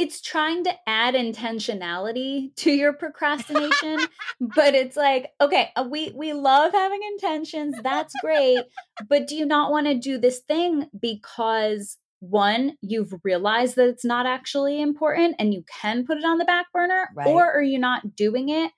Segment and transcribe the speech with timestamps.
[0.00, 3.98] it's trying to add intentionality to your procrastination
[4.40, 8.64] but it's like okay uh, we we love having intentions that's great
[9.08, 14.04] but do you not want to do this thing because one you've realized that it's
[14.04, 17.28] not actually important and you can put it on the back burner Right.
[17.28, 18.72] or are you not doing it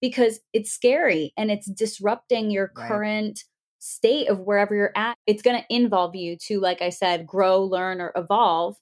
[0.00, 2.88] because it's scary and it's disrupting your Right.
[2.88, 3.40] current
[3.78, 7.62] state of wherever you're at it's going to involve you to like i said grow
[7.62, 8.76] learn or evolve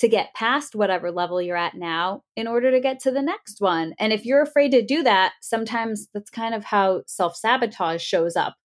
[0.00, 3.60] to get past whatever level you're at now in order to get to the next
[3.60, 3.94] one.
[3.98, 8.34] And if you're afraid to do that, sometimes that's kind of how self sabotage shows
[8.34, 8.56] up.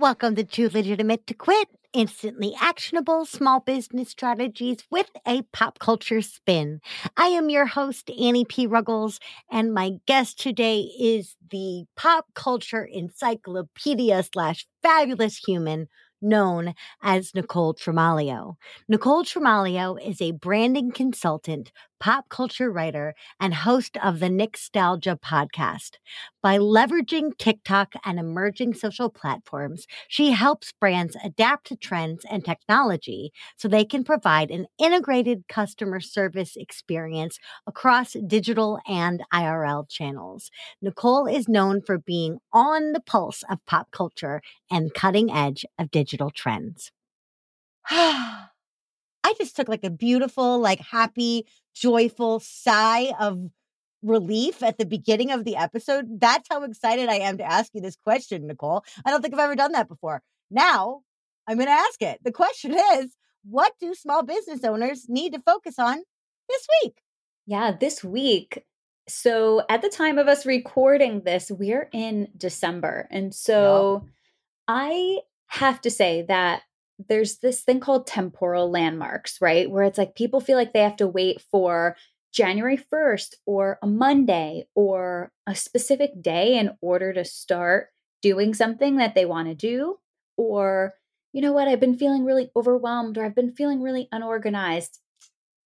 [0.00, 6.22] Welcome to Too Legitimate to Quit, instantly actionable small business strategies with a pop culture
[6.22, 6.80] spin.
[7.18, 8.66] I am your host, Annie P.
[8.66, 9.20] Ruggles,
[9.50, 15.86] and my guest today is the pop culture encyclopedia slash fabulous human
[16.22, 18.54] known as Nicole Tremalio.
[18.88, 25.96] Nicole Tremalio is a branding consultant, pop culture writer, and host of the Nostalgia podcast.
[26.42, 33.32] By leveraging TikTok and emerging social platforms, she helps brands adapt to trends and technology
[33.56, 40.50] so they can provide an integrated customer service experience across digital and IRL channels.
[40.80, 45.90] Nicole is known for being on the pulse of pop culture and cutting edge of
[45.90, 46.90] digital trends.
[49.24, 53.50] I just took like a beautiful, like happy, joyful sigh of
[54.02, 56.20] relief at the beginning of the episode.
[56.20, 58.84] That's how excited I am to ask you this question, Nicole.
[59.04, 60.22] I don't think I've ever done that before.
[60.50, 61.02] Now
[61.46, 62.20] I'm going to ask it.
[62.24, 63.16] The question is
[63.48, 66.02] what do small business owners need to focus on
[66.48, 66.98] this week?
[67.46, 68.64] Yeah, this week.
[69.08, 73.08] So at the time of us recording this, we're in December.
[73.10, 74.06] And so
[74.68, 76.62] I have to say that
[77.08, 79.70] there's this thing called temporal landmarks, right?
[79.70, 81.96] Where it's like people feel like they have to wait for
[82.32, 87.88] January 1st or a Monday or a specific day in order to start
[88.22, 89.98] doing something that they want to do.
[90.36, 90.94] Or,
[91.32, 94.98] you know what, I've been feeling really overwhelmed or I've been feeling really unorganized.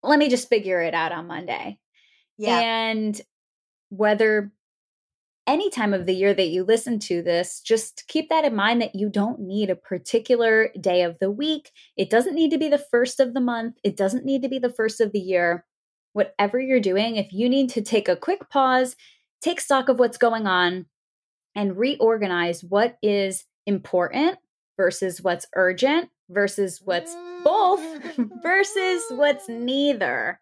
[0.03, 1.79] Let me just figure it out on Monday.
[2.39, 2.61] Yeah.
[2.61, 3.21] And
[3.91, 4.53] whether
[5.47, 8.81] any time of the year that you listen to this, just keep that in mind
[8.81, 11.71] that you don't need a particular day of the week.
[11.97, 14.59] It doesn't need to be the first of the month, it doesn't need to be
[14.59, 15.65] the first of the year.
[16.13, 18.97] Whatever you're doing, if you need to take a quick pause,
[19.43, 20.87] take stock of what's going on,
[21.55, 24.39] and reorganize what is important
[24.77, 27.81] versus what's urgent versus what's both
[28.43, 30.41] versus what's neither.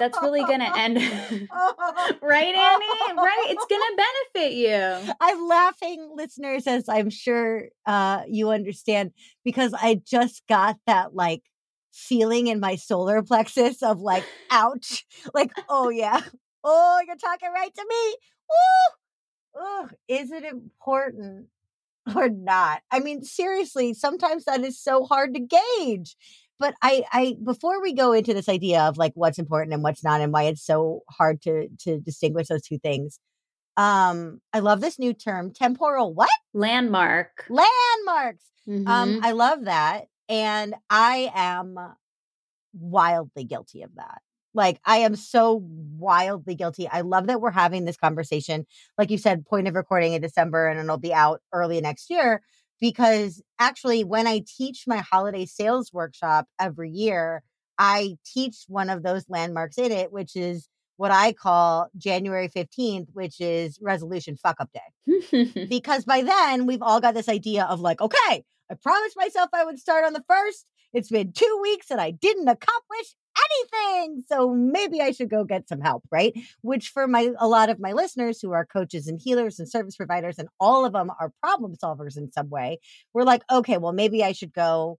[0.00, 0.96] That's really going to end.
[2.22, 3.16] right, Annie?
[3.16, 3.46] Right?
[3.48, 4.04] It's going to
[4.34, 5.14] benefit you.
[5.20, 9.12] I'm laughing, listeners, as I'm sure uh, you understand,
[9.44, 11.42] because I just got that like
[11.92, 15.04] feeling in my solar plexus of like, ouch.
[15.34, 16.20] Like, oh yeah.
[16.64, 18.16] Oh, you're talking right to me.
[18.48, 19.88] Woo!
[20.08, 21.46] Is it important
[22.14, 22.82] or not?
[22.90, 26.16] I mean, seriously, sometimes that is so hard to gauge.
[26.62, 30.04] But I, I before we go into this idea of like what's important and what's
[30.04, 33.18] not and why it's so hard to to distinguish those two things,
[33.76, 36.30] um, I love this new term, temporal what?
[36.54, 37.46] Landmark.
[37.48, 38.44] Landmarks.
[38.68, 39.24] Um, Mhm.
[39.24, 40.04] I love that.
[40.28, 41.76] And I am
[42.74, 44.22] wildly guilty of that.
[44.54, 45.64] Like, I am so
[45.98, 46.86] wildly guilty.
[46.86, 48.66] I love that we're having this conversation.
[48.98, 52.42] Like you said, point of recording in December and it'll be out early next year.
[52.82, 57.44] Because actually, when I teach my holiday sales workshop every year,
[57.78, 63.06] I teach one of those landmarks in it, which is what I call January 15th,
[63.12, 67.80] which is resolution fuck up day because by then we've all got this idea of
[67.80, 70.66] like, okay, I promised myself I would start on the first.
[70.92, 74.22] It's been two weeks and I didn't accomplish anything.
[74.26, 76.32] So maybe I should go get some help, right?
[76.62, 79.96] Which for my a lot of my listeners who are coaches and healers and service
[79.96, 82.78] providers, and all of them are problem solvers in some way,
[83.14, 84.98] we're like, okay, well, maybe I should go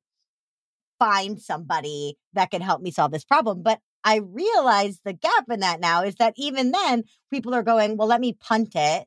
[0.99, 3.61] find somebody that can help me solve this problem.
[3.63, 7.97] But I realize the gap in that now is that even then people are going,
[7.97, 9.05] well, let me punt it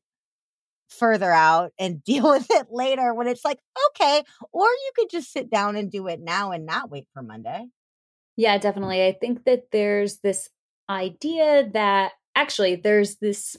[0.89, 3.59] further out and deal with it later when it's like,
[3.89, 7.23] okay, or you could just sit down and do it now and not wait for
[7.23, 7.67] Monday.
[8.37, 9.07] Yeah, definitely.
[9.07, 10.51] I think that there's this
[10.89, 13.57] idea that actually there's this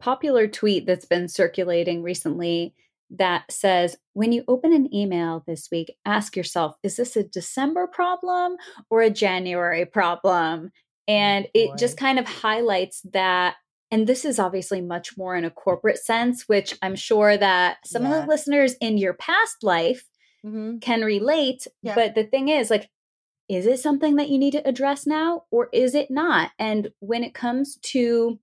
[0.00, 2.74] popular tweet that's been circulating recently
[3.10, 7.86] that says when you open an email this week, ask yourself, is this a December
[7.86, 8.56] problem
[8.90, 10.72] or a January problem?
[11.06, 13.56] And it just kind of highlights that.
[13.90, 18.04] And this is obviously much more in a corporate sense, which I'm sure that some
[18.06, 20.04] of the listeners in your past life
[20.44, 20.80] Mhm.
[20.80, 21.66] can relate.
[21.82, 21.94] Yep.
[21.94, 22.90] But the thing is, like,
[23.48, 26.52] is it something that you need to address now or is it not?
[26.58, 28.38] And when it comes to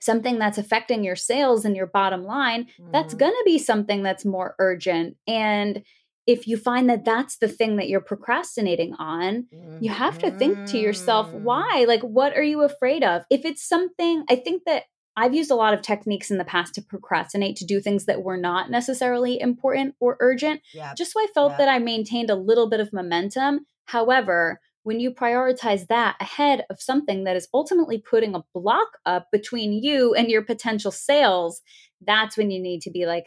[0.00, 3.18] something that's affecting your sales and your bottom line, that's Mhm.
[3.18, 5.16] going to be something that's more urgent.
[5.26, 5.82] And
[6.26, 9.46] if you find that that's the thing that you're procrastinating on,
[9.80, 11.40] you have to think to yourself, Mhm.
[11.42, 11.84] why?
[11.88, 13.24] Like, what are you afraid of?
[13.30, 14.84] If it's something, I think that
[15.16, 18.22] I've used a lot of techniques in the past to procrastinate, to do things that
[18.22, 20.94] were not necessarily important or urgent, Yeah.
[20.96, 21.66] just so I felt Yeah.
[21.66, 23.66] that I maintained a little bit of momentum.
[23.84, 29.28] However, when you prioritize that ahead of something that is ultimately putting a block up
[29.30, 31.62] between you and your potential sales,
[32.00, 33.26] that's when you need to be like,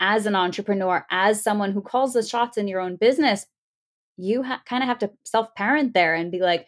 [0.00, 3.46] as an entrepreneur, as someone who calls the shots in your own business,
[4.16, 6.66] you ha- kind of have to self parent there and be like,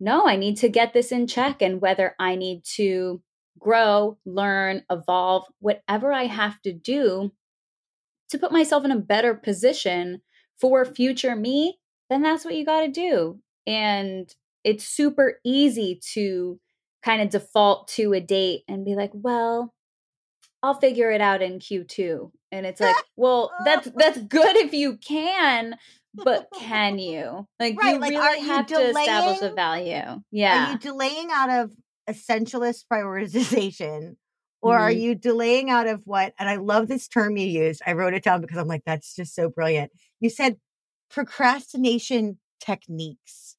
[0.00, 1.62] no, I need to get this in check.
[1.62, 3.22] And whether I need to
[3.58, 7.32] grow, learn, evolve, whatever I have to do
[8.30, 10.22] to put myself in a better position
[10.58, 11.79] for future me,
[12.10, 13.40] then that's what you got to do.
[13.66, 14.32] And
[14.64, 16.60] it's super easy to
[17.02, 19.72] kind of default to a date and be like, well,
[20.62, 22.32] I'll figure it out in Q2.
[22.52, 25.76] And it's like, well, that's that's good if you can,
[26.24, 27.46] but can you?
[27.58, 29.56] Like Right, you like, really are you have to establish a delaying?
[29.56, 30.22] value.
[30.50, 31.72] Are you delaying out of
[32.08, 34.16] essentialist prioritization?
[34.62, 35.00] Or are Mhm.
[35.00, 36.34] you delaying out of what?
[36.38, 37.80] And I love this term you used.
[37.86, 39.90] I wrote it down because I'm like, that's just so brilliant.
[40.20, 40.58] You said
[41.10, 43.56] procrastination techniques.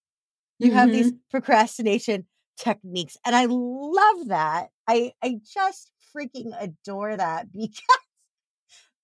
[0.59, 1.17] You have these mm-hmm.
[1.31, 2.27] procrastination
[2.57, 3.17] techniques.
[3.25, 4.69] And I love that.
[4.87, 8.01] I I just freaking adore that because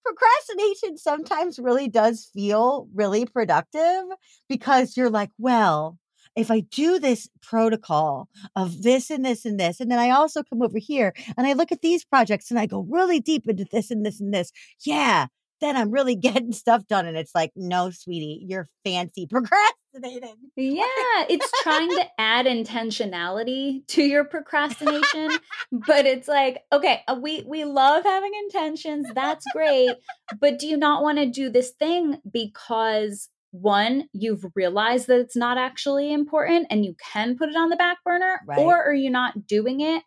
[0.05, 4.03] procrastination sometimes really does feel really productive
[4.47, 5.97] because you're like, well,
[6.35, 10.43] if I do this protocol of this and this and this, and then I also
[10.43, 13.65] come over here and I look at these projects and I go really deep into
[13.65, 14.51] this and this and this,
[14.85, 15.27] yeah,
[15.61, 17.05] then I'm really getting stuff done.
[17.05, 20.35] And it's like, no, sweetie, you're fancy procrastinating.
[20.55, 20.85] Yeah,
[21.29, 25.29] it's trying to add intentionality to your procrastination,
[25.71, 29.07] but it's like, okay, uh, we we love having intentions.
[29.15, 29.95] That's great,
[30.39, 35.35] but do you not want to do this thing because one, you've realized that it's
[35.35, 38.59] not actually important and you can put it on the back burner, Right.
[38.59, 40.03] or are you not doing it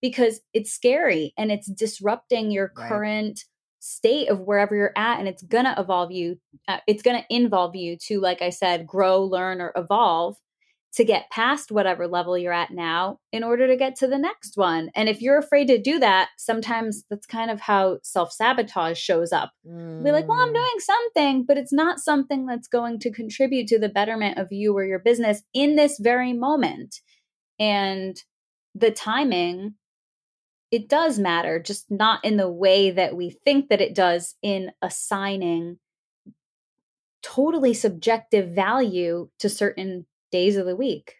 [0.00, 2.88] because it's scary and it's disrupting your Right.
[2.88, 3.44] current
[3.84, 6.38] state of wherever you're at and it's going to evolve you
[6.68, 10.36] uh, it's going to involve you to like i said grow learn or evolve
[10.94, 14.56] to get past whatever level you're at now in order to get to the next
[14.56, 14.90] one.
[14.94, 19.52] And if you're afraid to do that sometimes that's kind of how self-sabotage shows up.
[20.02, 23.68] Be like well i'm Mm, doing something but it's not something that's going to contribute
[23.68, 27.00] to the betterment of you or your business in this very moment.
[27.58, 28.16] And
[28.74, 29.74] the timing
[30.72, 34.72] it does matter just not in the way that we think that it does in
[34.80, 35.78] assigning
[37.22, 41.16] totally subjective value to certain days of the week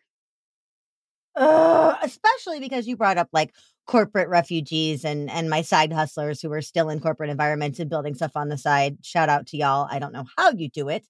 [1.34, 3.54] Ugh, especially because you brought up like
[3.86, 8.14] corporate refugees and and my side hustlers who are still in corporate environments and building
[8.14, 8.98] stuff on the side.
[9.02, 9.88] Shout out to y'all.
[9.90, 11.06] I don't know how you do it.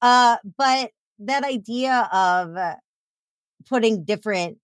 [0.00, 2.76] Uh but that idea of uh,
[3.68, 4.58] putting different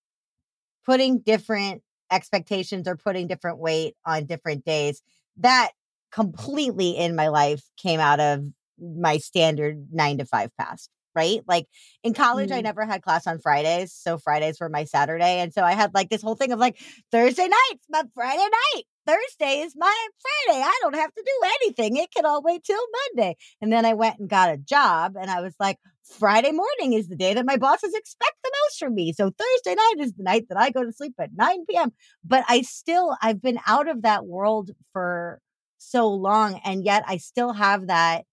[0.85, 1.83] putting different
[2.13, 5.03] expectations or putting different weight on different days
[5.39, 5.71] that
[6.13, 8.45] completely in my life came out of
[8.79, 11.67] my standard 9 to 5 past right like
[12.03, 12.65] in college i Mm.
[12.65, 16.09] never had class on fridays so fridays were my saturday and so i had like
[16.11, 16.79] this whole thing of like
[17.11, 18.39] thursday night's my friday
[18.75, 20.07] night thursday is my
[20.47, 22.81] friday i don't have to do anything it can all wait till
[23.15, 26.93] monday and then i went and got a job and i was like Friday morning
[26.93, 29.13] is the day that my bosses expect the most from me.
[29.13, 31.93] So Thursday night is the night that I go to sleep at 9 p.m.
[32.25, 35.41] But I still, I've been out of that world for
[35.79, 36.61] so long.
[36.65, 38.25] And yet I still have that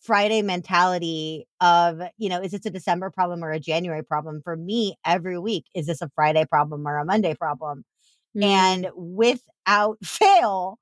[0.00, 4.42] Friday mentality of, you know, is this a December problem or a January problem?
[4.44, 7.84] For me, every week, is this a Friday problem or a Monday problem?
[8.36, 8.44] Mm.
[8.44, 10.78] And without fail,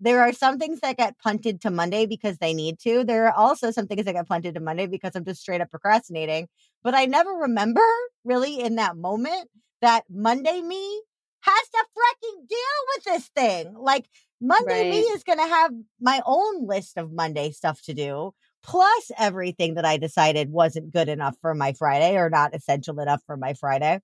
[0.00, 3.04] there are some things that get punted to Monday because they need to.
[3.04, 5.70] There are also some things that get punted to Monday because I'm just straight up
[5.70, 6.48] procrastinating.
[6.84, 7.80] But I never remember
[8.24, 9.48] really in that moment
[9.80, 11.02] that Monday me
[11.40, 12.58] has to freaking deal
[12.94, 13.74] with this thing.
[13.78, 14.06] Like
[14.40, 18.32] Monday me is going to have my own list of Monday stuff to do.
[18.66, 23.22] plus everything that I decided wasn't good enough for my Friday or not essential enough
[23.24, 24.00] for my Friday.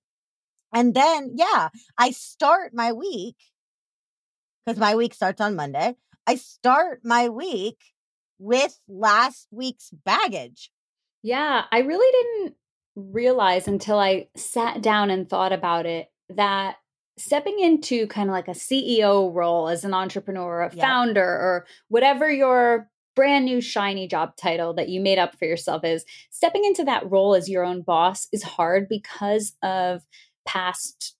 [0.73, 3.35] And then, yeah, I start my week
[4.65, 5.95] because my week starts on Monday.
[6.25, 7.79] I start my week
[8.39, 10.71] with last week's baggage.
[11.21, 12.11] Yeah, I really
[12.45, 12.55] didn't
[12.95, 16.77] realize until I sat down and thought about it that
[17.17, 20.81] stepping into kind of like a CEO role as an entrepreneur, a Yep.
[20.81, 25.83] founder, or whatever your brand new shiny job title that you made up for yourself
[25.83, 30.03] is, stepping into that role as your own boss is hard because of
[30.45, 31.15] past.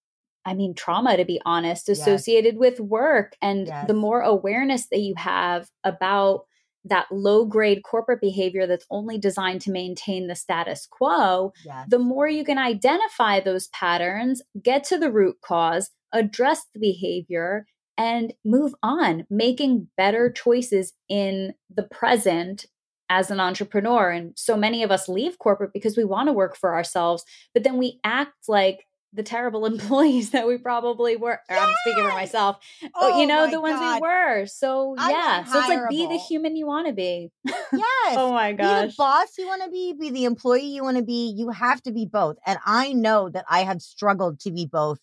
[0.45, 1.99] I mean, trauma, to be honest, Yes.
[1.99, 3.35] associated with work.
[3.41, 3.87] And Yes.
[3.87, 6.45] the more awareness that you have about
[6.85, 11.87] that low grade corporate behavior that's only designed to maintain the status quo, Yes.
[11.87, 17.65] the more you can identify those patterns, get to the root cause, address the behavior,
[17.97, 22.65] and move on, making better choices in the present
[23.09, 24.09] as an entrepreneur.
[24.09, 27.23] And so many of us leave corporate because we want to work for ourselves,
[27.53, 31.39] but then we act like the terrible employees that we probably were.
[31.49, 32.15] or I'm speaking for Yes!
[32.15, 32.57] myself.
[32.95, 33.95] Oh, you know, the ones God.
[33.95, 34.45] we were.
[34.47, 35.43] So I'm yeah.
[35.43, 37.31] So it's like be the human you want to be.
[37.45, 37.53] Yes.
[38.17, 38.81] Oh my god.
[38.81, 41.33] Be the boss you want to be, be the employee you want to be.
[41.35, 42.37] You have to be both.
[42.45, 44.99] And I know that I have struggled to be both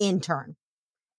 [0.00, 0.56] in turn.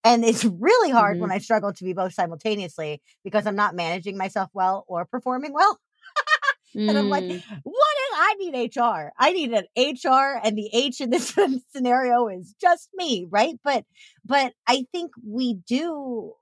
[0.03, 1.21] And it's really hard Mm-hmm.
[1.23, 5.53] when I struggle to be both simultaneously because I'm not managing myself well or performing
[5.53, 5.77] well.
[6.75, 7.41] And I'm like, Mm.
[7.63, 7.88] what
[8.19, 9.13] I need HR?
[9.17, 11.35] I need an HR and the H in this
[11.75, 13.55] scenario is just me, right?
[13.63, 13.85] But
[14.25, 16.33] but I think we do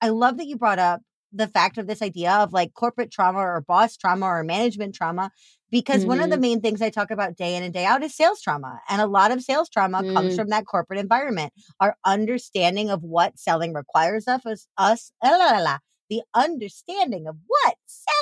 [0.00, 1.00] I love that you brought up
[1.32, 5.30] the fact of this idea of like corporate trauma or boss trauma or management trauma
[5.70, 8.14] because one of the main things I talk about day in and day out is
[8.14, 8.80] sales trauma.
[8.90, 10.36] And a lot of sales trauma comes Mm.
[10.36, 11.52] from that corporate environment.
[11.80, 15.78] Our understanding of what selling requires of us, us la, la, la,
[16.10, 17.71] the understanding of what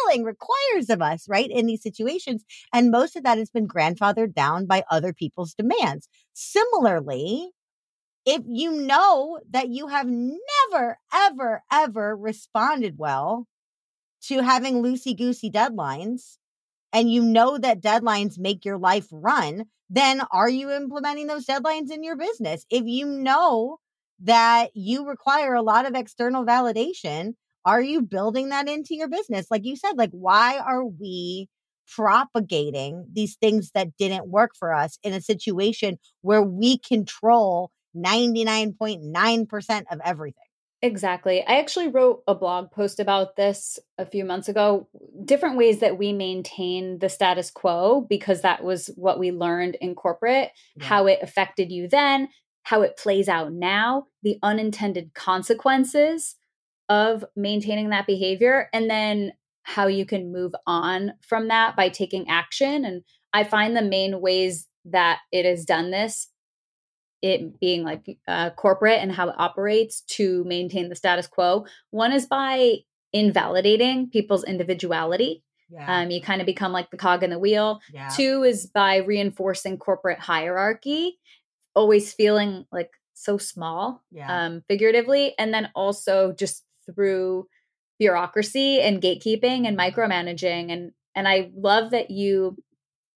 [0.08, 1.50] requires of us, right?
[1.50, 2.44] In these situations.
[2.72, 6.08] And most of that has been grandfathered down by other people's demands.
[6.32, 7.50] Similarly,
[8.26, 13.46] if you know that you have never, ever, ever responded well
[14.26, 16.36] to having loosey goosey deadlines,
[16.92, 21.90] and you know that deadlines make your life run, then are you implementing those deadlines
[21.90, 22.66] in your business?
[22.70, 23.78] If you know
[24.22, 29.46] that you require a lot of external validation, are you building that into your business?
[29.50, 31.48] Like you said, like, why are we
[31.94, 39.82] propagating these things that didn't work for us in a situation where we control 99.9%
[39.90, 40.44] of everything?
[40.82, 41.44] Exactly.
[41.46, 44.88] I actually wrote a blog post about this a few months ago.
[45.24, 49.94] Different ways that we maintain the status quo because that was what we learned in
[49.94, 50.84] corporate, Yeah.
[50.86, 52.28] how it affected you then,
[52.62, 56.36] how it plays out now, the unintended consequences
[56.90, 59.32] of maintaining that behavior, and then
[59.62, 62.84] how you can move on from that by taking action.
[62.84, 66.28] And I find the main ways that it has done this
[67.22, 71.66] it being like uh, corporate and how it operates to maintain the status quo.
[71.90, 72.76] One is by
[73.12, 75.44] invalidating people's individuality.
[75.68, 76.00] Yeah.
[76.02, 77.80] Um, you kind of become like the cog in the wheel.
[77.92, 78.08] yeah.
[78.08, 81.18] Two is by reinforcing corporate hierarchy,
[81.74, 84.46] always feeling like so small, Yeah.
[84.46, 87.46] um, figuratively, and then also just through
[87.98, 90.72] bureaucracy and gatekeeping and micromanaging.
[90.72, 92.56] And and I love that you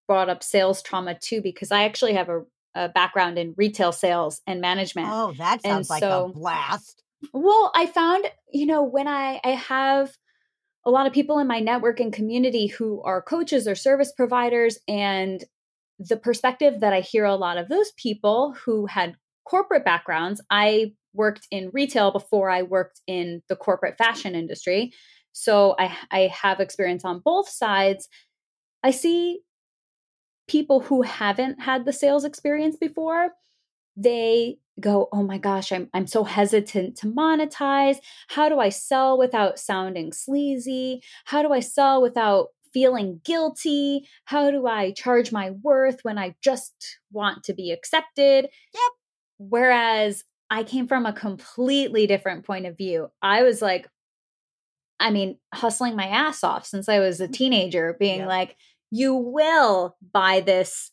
[0.09, 2.43] brought up sales trauma too, because I actually have a,
[2.75, 5.09] a background in retail sales and management.
[5.11, 7.03] Oh, that sounds like a blast.
[7.33, 10.17] Well, I found, you know, when I I have
[10.85, 14.79] a lot of people in my network and community who are coaches or service providers
[14.89, 15.45] and
[16.01, 19.15] the perspective that I hear a lot of those people who had
[19.45, 24.93] corporate backgrounds, I worked in retail before I worked in the corporate fashion industry.
[25.33, 28.09] So I I have experience on both sides.
[28.83, 29.41] I see
[30.49, 33.31] people who haven't had the sales experience before
[33.97, 37.97] they go oh my gosh i'm i'm so hesitant to monetize
[38.29, 44.51] how do i sell without sounding sleazy how do i sell without feeling guilty how
[44.51, 48.93] do i charge my worth when i just want to be accepted Yep.
[49.39, 53.89] whereas i came from a completely different point of view i was like
[55.01, 58.29] i mean hustling my ass off since i was a teenager being Yep.
[58.29, 58.57] like
[58.91, 60.91] you will buy this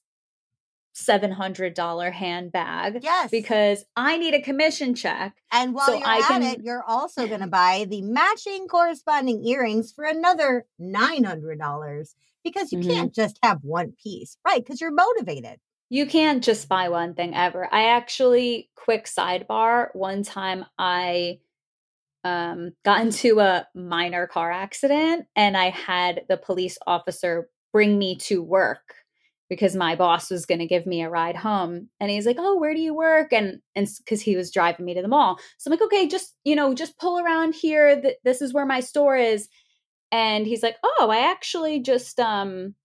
[0.95, 3.29] $700 handbag Yes.
[3.31, 5.35] because I need a commission check.
[5.51, 8.67] and while so you're I at can- it, you're also going to buy the matching
[8.67, 12.87] corresponding earrings for another $900 because you Mhm.
[12.87, 14.61] can't just have one piece, right?
[14.63, 15.59] Because you're motivated.
[15.89, 17.67] You can't just buy one thing ever.
[17.73, 21.39] I actually, quick sidebar, one time I
[22.23, 28.17] um, got into a minor car accident and I had the police officer bring me
[28.17, 28.95] to work
[29.49, 31.89] because my boss was going to give me a ride home.
[31.99, 33.33] And he's like oh where do you work?
[33.33, 35.39] And and because he was driving me to the mall.
[35.57, 37.99] So i'm like okay just you know just pull around here.
[37.99, 39.47] Th- this is where my store is.
[40.11, 42.75] And he's like oh i actually just um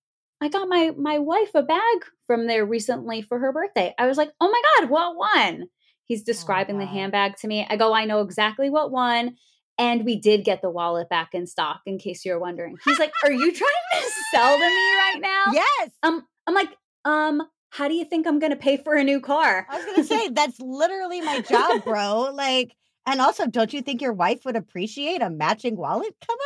[0.45, 4.17] i got my my wife a bag from there recently for her birthday i was
[4.17, 5.65] like oh my god what one
[6.05, 6.93] he's describing the wow.
[6.93, 9.35] handbag to me i go i know exactly what one
[9.77, 13.13] and we did get the wallet back in stock in case you're wondering he's like
[13.25, 15.91] are you trying to sell to me right now Yes.
[16.03, 19.67] um, I'm like, um, how do you think I'm gonna pay for a new car?
[19.69, 22.31] I was gonna say that's literally my job, bro.
[22.35, 22.75] Like,
[23.07, 26.15] and also, don't you think your wife would appreciate a matching wallet?
[26.27, 26.39] Come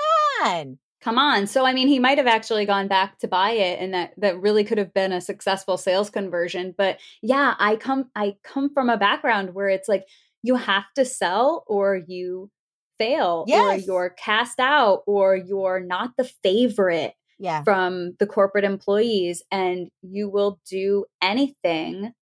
[0.46, 0.78] on.
[1.00, 1.46] Come on.
[1.46, 4.40] So I mean, he might have actually gone back to buy it, and that that
[4.40, 6.74] really could have been a successful sales conversion.
[6.76, 10.04] But yeah, I come I come from a background where it's like
[10.42, 12.50] you have to sell or you
[12.98, 17.14] fail, or you're cast out, or you're not the favorite.
[17.40, 17.62] Yeah.
[17.62, 22.12] from the corporate employees and you will do anything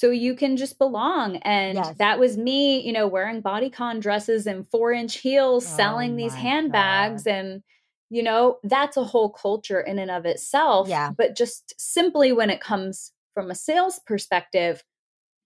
[0.00, 1.94] so you can just belong and Yes.
[1.98, 6.34] that was me you know wearing bodycon dresses and four inch heels Oh selling these
[6.34, 7.30] handbags God.
[7.36, 7.62] and
[8.08, 11.10] you know that's a whole culture in and of itself Yeah.
[11.16, 14.82] but just simply when it comes from a sales perspective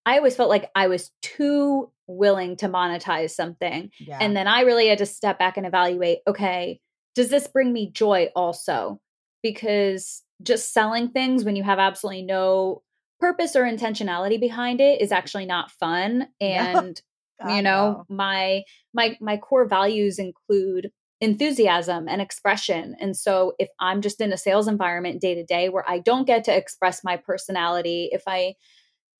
[0.06, 4.18] i always felt like i was too willing to monetize something Yeah.
[4.20, 6.80] and then I really had to step back and evaluate okay,
[7.14, 9.00] does this bring me joy also?
[9.42, 12.82] Because just selling things when you have absolutely no
[13.20, 16.28] purpose or intentionality behind it is actually not fun.
[16.40, 17.00] And
[17.48, 20.90] you know, my my my core values include
[21.20, 22.94] enthusiasm and expression.
[23.00, 26.26] And so if I'm just in a sales environment day to day where I don't
[26.26, 28.54] get to express my personality, if I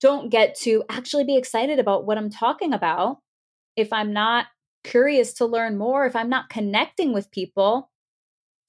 [0.01, 3.19] don't get to actually be excited about what I'm talking about,
[3.77, 4.47] if I'm not
[4.85, 7.91] curious to learn more, if I'm not connecting with people,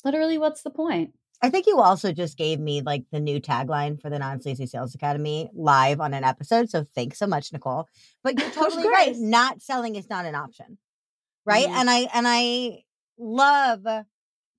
[0.04, 1.12] literally, what's the point?
[1.46, 4.66] I think you also just gave me like the new tagline for the Non Sleazy
[4.66, 6.72] Sales Academy live on an episode.
[6.72, 7.88] So thanks so much, Nicole.
[8.24, 9.16] But you're totally right.
[9.16, 10.80] Not selling is not an option.
[11.46, 11.68] Right.
[11.68, 11.72] Mhm.
[11.72, 12.84] And I and I
[13.20, 13.86] love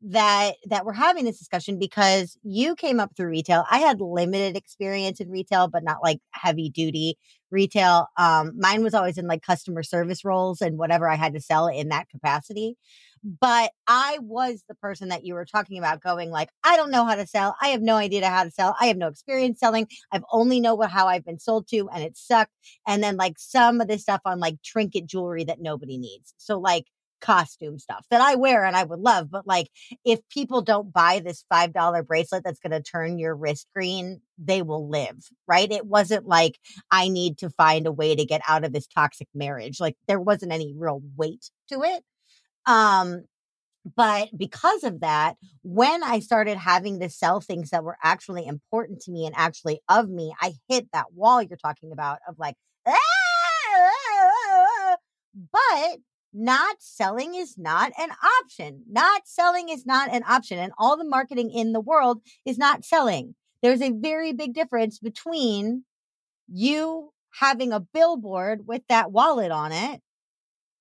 [0.02, 3.64] that that we're having this discussion because you came up through retail.
[3.68, 7.18] I had limited experience in retail, but not like heavy duty
[7.50, 8.06] retail.
[8.16, 11.66] Um, mine was always in like customer service roles and whatever I had to sell
[11.66, 12.76] in that capacity.
[13.26, 17.04] But I was the person that you were talking about going like, I don't know
[17.04, 17.56] how to sell.
[17.60, 18.76] I have no idea how to sell.
[18.80, 19.88] I have no experience selling.
[20.12, 22.52] I've only know how I've been sold to and it sucked.
[22.86, 26.34] And then like some of this stuff on like trinket jewelry that nobody needs.
[26.36, 26.84] So like
[27.20, 29.28] costume stuff that I wear and I would love.
[29.28, 29.70] But like
[30.04, 34.62] if people don't buy this $5 bracelet that's going to turn your wrist green, they
[34.62, 35.16] will live,
[35.48, 35.72] right?
[35.72, 36.60] It wasn't like
[36.92, 39.80] I need to find a way to get out of this toxic marriage.
[39.80, 42.04] Like there wasn't any real weight to it.
[42.66, 43.24] Um,
[43.96, 49.00] but because of that, when I started having to sell things that were actually important
[49.02, 52.56] to me and actually of me, I hit that wall you're talking about of like,
[52.86, 52.96] "Ah!"
[55.52, 55.98] but
[56.32, 58.10] not selling is not an
[58.42, 58.82] option.
[58.90, 60.58] Not selling is not an option.
[60.58, 63.34] And all the marketing in the world is not selling.
[63.62, 65.84] There's a very big difference between
[66.52, 70.00] you having a billboard with that wallet on it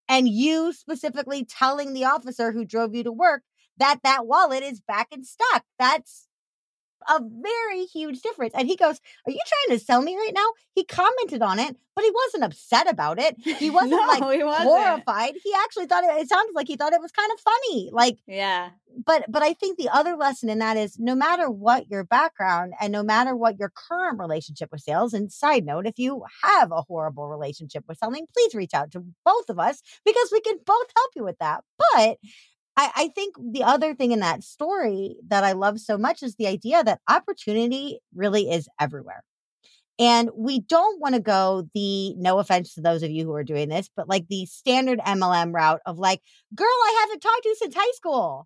[0.08, 3.42] and you specifically telling the officer who drove you to work
[3.78, 5.64] that that wallet is back in stock.
[5.78, 6.28] That's
[7.10, 8.54] a very huge difference.
[8.56, 10.48] And he goes, Are you trying to sell me right now?
[10.74, 13.36] He commented on it, but he wasn't upset about it.
[13.60, 14.70] He wasn't No, like he wasn't.
[14.70, 15.34] horrified.
[15.44, 17.90] He actually thought it, it sounded like he thought it was kind of funny.
[17.92, 18.70] Like, Yeah.
[19.06, 22.74] but but I think the other lesson in that is no matter what your background
[22.82, 26.72] and no matter what your current relationship with sales, and side note, if you have
[26.72, 30.58] a horrible relationship with selling, please reach out to both of us because we can
[30.66, 31.64] both help you with that.
[31.94, 32.18] But
[32.78, 36.36] I, I think the other thing in that story that I love so much is
[36.36, 39.24] the idea that opportunity really is everywhere.
[39.98, 43.46] And we don't want to go the no offense to those of you who are
[43.46, 46.22] doing this, but like the standard MLM route of like,
[46.54, 48.46] girl, I haven't talked to you since high school.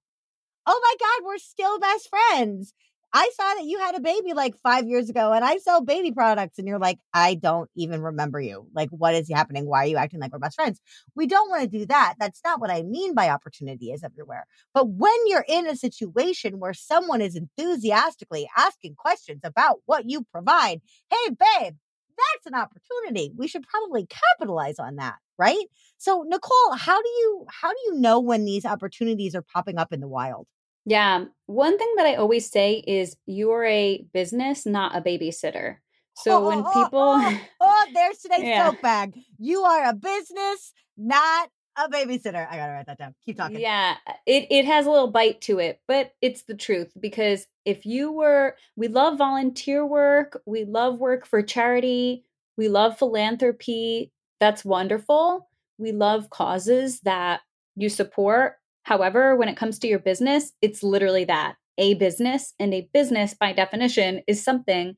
[0.68, 2.74] Oh my God, we're still best friends.
[3.12, 6.12] I saw that you had a baby like five years ago and I sell baby
[6.12, 6.60] products.
[6.60, 8.68] And you're like, I don't even remember you.
[8.74, 9.66] Like, what is happening?
[9.68, 10.80] Why are you acting like we're best friends?
[11.16, 12.16] We don't want to do that.
[12.20, 14.46] That's not what I mean by opportunity is everywhere.
[14.74, 20.26] But when you're in a situation where someone is enthusiastically asking questions about what you
[20.32, 21.74] provide, hey, babe,
[22.18, 23.32] that's an opportunity.
[23.36, 25.66] We should probably capitalize on that, right?
[25.98, 29.92] So, Nicole, how do you how do you know when these opportunities are popping up
[29.94, 30.48] in the wild?
[30.90, 31.26] Yeah.
[31.46, 35.78] One thing that I always say is you're a business, not a babysitter.
[36.16, 38.72] So oh, when Oh, oh, people oh, oh, there's today's Yeah.
[38.72, 39.14] tote bag.
[39.38, 42.46] You are a business, not a babysitter.
[42.50, 43.14] I gotta write that down.
[43.24, 43.60] Keep talking.
[43.60, 47.46] Yeah, uh, it it has a little bite to it, but it's the truth because
[47.66, 52.26] if you were we love volunteer work, we love work for charity,
[52.58, 54.12] we love philanthropy.
[54.40, 55.48] That's wonderful.
[55.78, 57.42] We love causes that
[57.76, 58.56] you support.
[58.90, 63.36] However, when it comes to your business, it's literally that, a business, and a business
[63.36, 64.96] by definition is something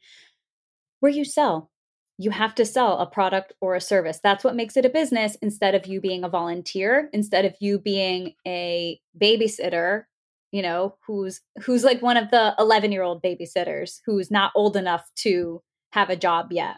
[1.01, 1.69] where you sell
[2.17, 4.19] you have to sell a product or a service.
[4.23, 7.79] That's what makes it a business instead of you being a volunteer, instead of you
[7.79, 10.03] being a babysitter,
[10.51, 15.63] you know, who's who's like one of the 11-year-old babysitters who's not old enough to
[15.93, 16.75] have a job yet.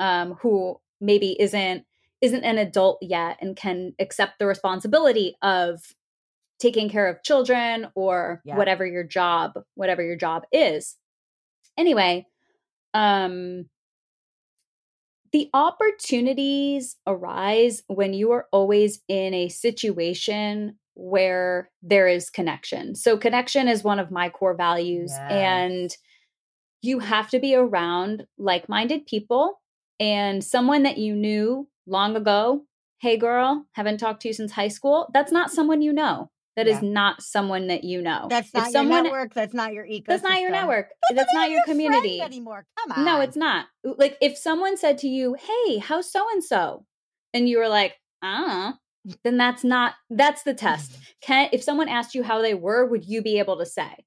[0.00, 1.84] Um who maybe isn't
[2.22, 5.82] isn't an adult yet and can accept the responsibility of
[6.58, 8.56] taking care of children or Yeah.
[8.56, 10.96] whatever your job whatever your job is.
[11.76, 12.26] Anyway,
[12.94, 13.68] um
[15.32, 22.94] the opportunities arise when you are always in a situation where there is connection.
[22.94, 25.30] So, connection is one of my core values, Yes.
[25.30, 25.96] and
[26.82, 29.60] you have to be around like minded people
[29.98, 32.64] and someone that you knew long ago.
[33.00, 35.10] Hey, girl, haven't talked to you since high school.
[35.12, 36.30] That's not someone you know.
[36.56, 36.88] That is Yeah.
[36.88, 38.26] not someone that you know.
[38.30, 39.34] That's If not someone, your network.
[39.34, 40.04] That's not your ecosystem.
[40.06, 40.88] That's not your network.
[41.10, 42.20] That's That's not your friend community.
[42.22, 42.66] anymore.
[42.78, 43.04] Come on.
[43.04, 43.66] No, it's not.
[43.84, 46.86] Like if someone said to you, "Hey, how's so and so?"
[47.34, 48.78] and you were like, "Ah,"
[49.22, 50.96] then that's not that's the test.
[51.20, 54.06] Can if someone asked you how they were, would you be able to say?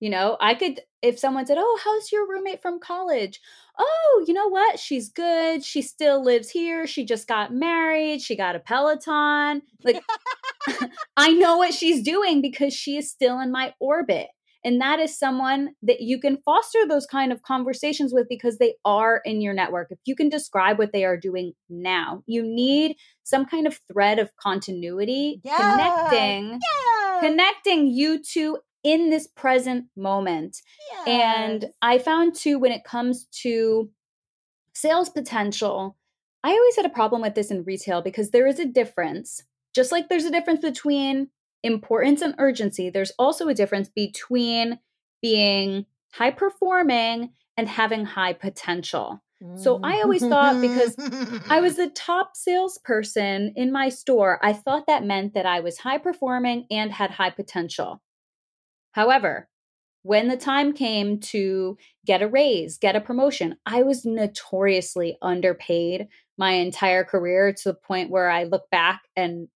[0.00, 3.40] You know, I could if someone said, "Oh, how's your roommate from college?"
[3.78, 4.78] "Oh, you know what?
[4.78, 5.64] She's good.
[5.64, 6.86] She still lives here.
[6.86, 8.20] She just got married.
[8.22, 10.02] She got a Peloton." Like
[11.16, 14.28] I know what she's doing because she is still in my orbit.
[14.64, 18.74] And that is someone that you can foster those kind of conversations with because they
[18.84, 19.88] are in your network.
[19.90, 24.18] If you can describe what they are doing now, you need some kind of thread
[24.18, 25.60] of continuity Yes.
[25.60, 27.20] connecting Yes.
[27.20, 30.62] connecting you two in this present moment.
[31.06, 33.90] And I found too, when it comes to
[34.74, 35.96] sales potential,
[36.44, 39.42] I always had a problem with this in retail because there is a difference.
[39.74, 41.28] Just like there's a difference between
[41.62, 44.78] importance and urgency, there's also a difference between
[45.20, 49.20] being high performing and having high potential.
[49.56, 49.80] So mm.
[49.84, 50.96] I always thought because
[51.48, 55.78] I was the top salesperson in my store, I thought that meant that I was
[55.78, 58.02] high performing and had high potential.
[58.92, 59.48] However,
[60.02, 66.08] when the time came to get a raise, get a promotion, I was notoriously underpaid
[66.38, 69.48] my entire career to the point where I look back and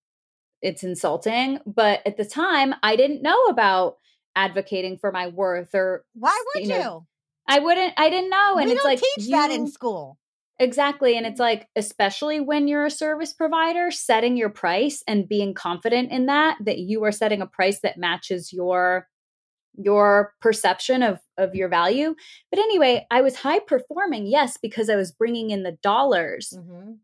[0.61, 1.59] it's insulting.
[1.65, 3.97] But at the time, I didn't know about
[4.35, 7.05] advocating for my worth or Why would you you?
[7.47, 8.57] I wouldn't, I didn't know.
[8.57, 10.17] And we it's don't like, teach that in school.
[10.59, 11.17] Exactly.
[11.17, 16.11] And it's like, especially when you're a service provider, setting your price and being confident
[16.11, 19.07] in that, that you are setting a price that matches your
[19.75, 22.15] your perception of of your value.
[22.51, 26.53] But anyway i was high performing yes because i was bringing in the dollars.
[26.55, 26.97] Mhm.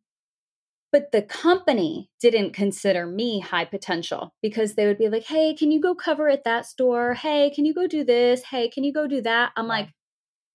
[0.92, 5.72] but the company didn't consider me high potential because they would be like hey can
[5.72, 7.14] you go cover at that store?
[7.14, 8.44] Hey can you go do this?
[8.44, 9.52] Hey can you go do that?
[9.56, 9.90] I'm like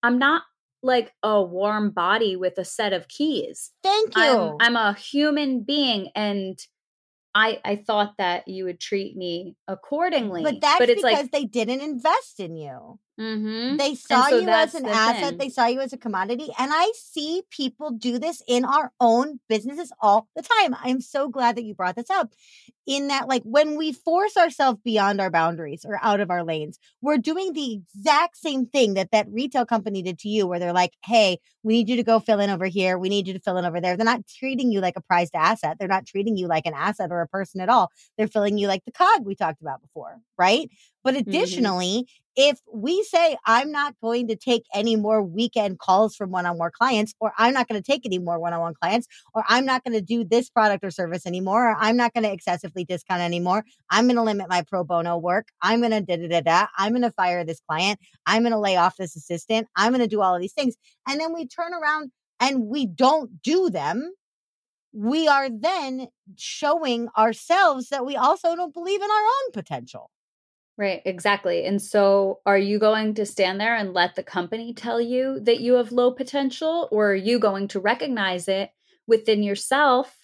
[0.03, 0.43] i'm not
[0.83, 3.73] like a warm body with a set of keys.
[3.83, 4.23] Thank you.
[4.23, 6.59] I'm, I'm a human being and
[7.35, 10.43] I I thought that you would treat me accordingly.
[10.43, 12.99] but that's but it's because like they didn't invest in you.
[13.19, 13.79] Mhm.
[13.79, 15.29] They saw so you as an the asset.
[15.31, 15.39] thing.
[15.39, 16.49] They saw you as a commodity.
[16.59, 20.77] And I see people do this in our own businesses all the time.
[20.83, 22.33] I'm so glad that you brought this up.
[22.87, 26.79] In that, like, when we force ourselves beyond our boundaries or out of our lanes,
[27.01, 30.75] we're doing the exact same thing that that retail company did to you, where they're
[30.75, 32.99] like, hey, we need you to go fill in over here.
[32.99, 33.97] We need you to fill in over there.
[33.97, 35.79] They're not treating you like a prized asset.
[35.79, 37.91] They're not treating you like an asset or a person at all.
[38.19, 40.69] They're filling you like the cog we talked about before, right?
[41.03, 46.31] But additionally, if we say, I'm not going to take any more weekend calls from
[46.31, 48.75] one on one clients, or I'm not going to take any more one on one
[48.75, 52.13] clients, or I'm not going to do this product or service anymore, or I'm not
[52.13, 55.49] going to excessively discount anymore, I'm going to limit my pro bono work.
[55.63, 56.67] I'm going to da da da da.
[56.77, 58.01] I'm going to fire this client.
[58.27, 59.69] I'm going to lay off this assistant.
[59.77, 60.77] I'm going to do all of these things.
[61.09, 64.13] And then we turn around and we don't do them.
[64.93, 70.11] We are then showing ourselves that we also don't believe in our own potential.
[70.77, 71.65] Right, exactly.
[71.65, 75.61] And so are you going to stand there and let the company tell you that
[75.61, 78.71] you have low potential or are you going to recognize it
[79.07, 80.17] within yourself,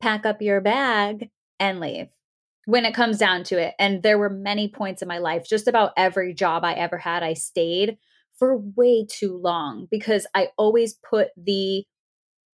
[0.00, 1.30] pack up your bag
[1.60, 2.08] and leave?
[2.66, 3.74] When it comes down to it.
[3.78, 7.22] And there were many points in my life, just about every job I ever had,
[7.22, 7.98] I stayed
[8.36, 11.84] for way too long because I always put the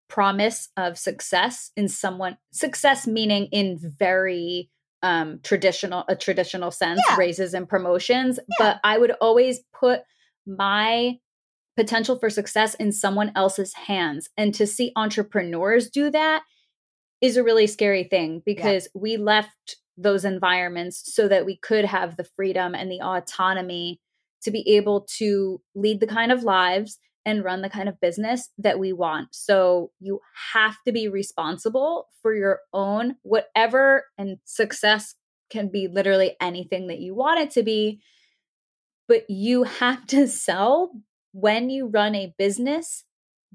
[0.08, 4.68] promise of success in someone success meaning in very
[5.02, 7.16] um traditional a traditional sense Yeah.
[7.16, 8.54] raises and promotions Yeah.
[8.58, 10.00] but i would always put
[10.46, 11.14] my
[11.76, 16.42] potential for success in someone else's hands and to see entrepreneurs do that
[17.20, 22.16] is a really scary thing because we left those environments so that we could have
[22.16, 24.00] the freedom and the autonomy
[24.42, 26.98] to be able to lead the kind of lives
[27.30, 29.28] and run the kind of business that we want.
[29.30, 30.20] So you
[30.52, 35.14] have to be responsible for your own whatever and success
[35.48, 38.00] can be literally anything that you want it to be.
[39.08, 40.90] But you have to sell
[41.32, 43.04] when you run a business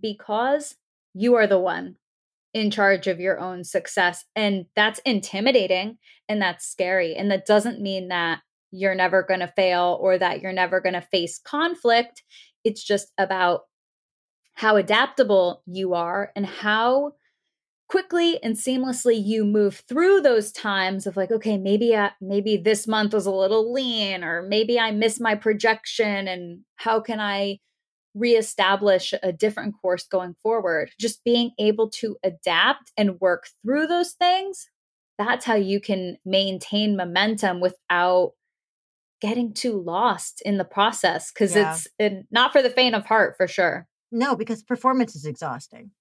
[0.02, 0.76] because
[1.14, 1.96] you are the one
[2.54, 4.24] in charge of your own success.
[4.36, 5.98] And that's intimidating
[6.30, 7.14] and that's scary.
[7.14, 8.40] And that doesn't mean that
[8.72, 12.24] you're never going to fail or that you're never going to face conflict
[12.65, 13.62] it's just about
[14.54, 17.13] how adaptable you are and how
[17.88, 23.13] quickly and seamlessly you move through those times of like okay maybe maybe this month
[23.13, 27.58] was a little lean or maybe i missed my projection and how can i
[28.15, 30.89] reestablish a different course going forward?
[30.97, 34.69] Just being able to adapt and work through those things
[35.17, 38.34] that's how you can maintain momentum without
[39.21, 41.71] getting too lost in the process because Yeah.
[41.71, 45.91] it's it, not for the faint of heart for sure No, because performance is exhausting.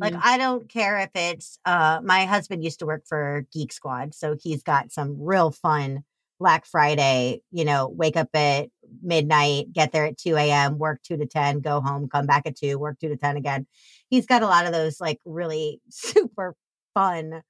[0.00, 0.22] Like Mhm.
[0.22, 4.36] I don't care if it's uh my husband used to work for Geek Squad, so
[4.40, 6.04] he's got some real fun
[6.38, 8.70] Black Friday, you know, wake up at
[9.02, 12.56] midnight, get there at 2 a.m., work two to 10, go home, come back at
[12.56, 13.66] two, work two to 10 again.
[14.08, 16.56] He's got a lot of those like really super
[16.94, 17.42] fun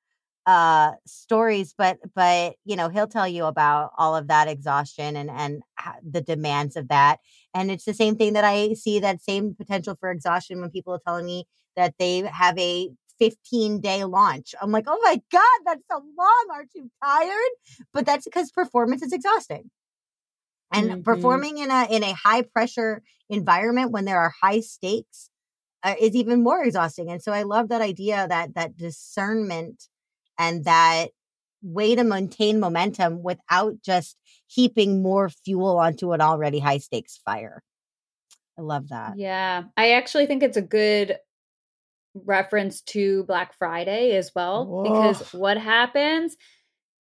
[0.47, 5.31] uh stories but but you know he'll tell you about all of that exhaustion and
[5.31, 5.63] and
[6.03, 7.19] the demands of that
[7.55, 10.95] and it's the same thing that i see that same potential for exhaustion when people
[10.95, 11.45] are telling me
[11.77, 14.55] that they have a 15 day launch.
[14.63, 17.53] I'm like oh my god that's so long aren't you tired?
[17.93, 19.71] But that's because performance is exhausting.
[20.73, 21.05] And Mhm.
[21.05, 25.31] performing in a in a high pressure environment when there are high stakes
[25.85, 29.89] uh, is even more exhausting and so i love that idea that that discernment
[30.41, 31.09] and that
[31.63, 34.17] way to maintain momentum without just
[34.49, 37.63] heaping more fuel onto an already high stakes fire
[38.59, 41.19] i love that Yeah, I actually think it's a good
[42.15, 46.37] reference to Black Friday as well because what happens?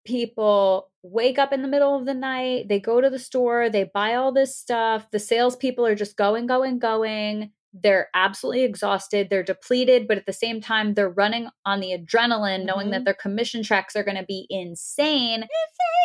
[0.06, 3.84] People wake up in the middle of the night, they go to the store, they
[3.84, 5.10] buy all this stuff.
[5.10, 7.52] The salespeople are just going, going, going.
[7.72, 9.28] They're absolutely exhausted.
[9.30, 12.90] They're depleted, but at the same time, they're running on the adrenaline, knowing Mhm.
[12.92, 15.46] that their commission checks are going to be insane.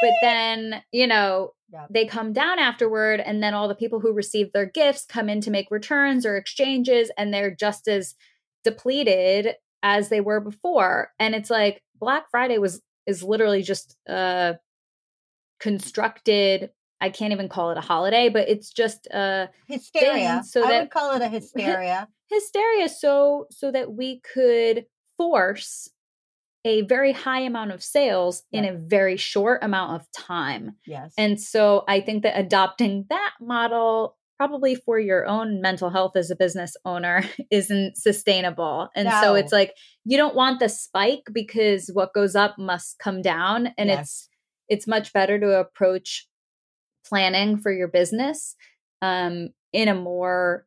[0.01, 1.53] But then, you know,
[1.89, 5.41] they come down afterward, and then all the people who received their gifts come in
[5.41, 8.15] to make returns or exchanges, and they're just as
[8.63, 11.11] depleted as they were before.
[11.19, 14.53] And it's like Black Friday was is literally just uh
[15.59, 16.71] constructed.
[17.05, 20.79] I can't even call it a holiday, but it's just uh hysteria so i that-
[20.83, 24.85] would call it a hysteria hysteria so so that we could
[25.17, 25.89] force
[26.65, 30.75] a very high amount of sales in a very short amount of time.
[30.87, 36.13] yes And so I think that adopting that model probably for your own mental health
[36.17, 38.89] as a business owner isn't sustainable.
[38.95, 39.73] And so it's like
[40.05, 43.99] you don't want the spike because what goes up must come down and Yes.
[44.01, 44.29] it's
[44.67, 46.27] it's much better to approach
[47.07, 48.55] planning for your business
[49.01, 50.65] um in a more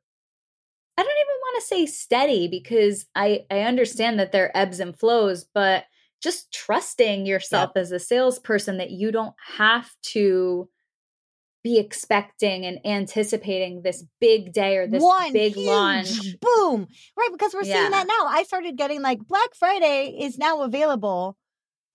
[0.97, 4.81] I don't even want to say steady because I I understand that there are ebbs
[4.81, 5.85] and flows, but
[6.21, 10.69] just trusting yourself as a salesperson that you don't have to
[11.63, 16.37] be expecting and anticipating this big day or this one big huge launch.
[16.41, 17.75] boom right because we're Yeah.
[17.75, 21.37] seeing that now i started getting like black friday is now available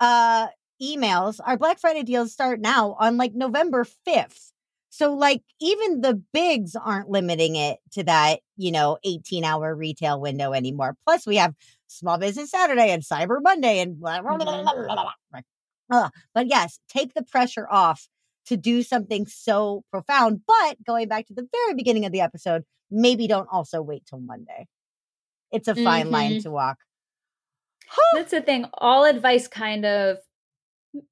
[0.01, 0.47] uh
[0.83, 4.51] emails our black friday deals start now on like november 5th
[4.89, 10.19] so like even the bigs aren't limiting it to that you know 18 hour retail
[10.19, 11.53] window anymore plus we have
[11.87, 15.41] small business saturday and cyber monday and blah, blah, blah, blah, blah, blah, blah.
[15.91, 18.07] Uh, but yes take the pressure off
[18.45, 20.41] to do something so profound.
[20.45, 24.19] But going back to the very beginning of the episode, maybe don't also wait till
[24.19, 24.67] Monday.
[25.49, 26.43] It's a fine line Mhm.
[26.43, 26.79] to walk.
[28.13, 28.65] That's the thing.
[28.73, 30.17] All advice kind of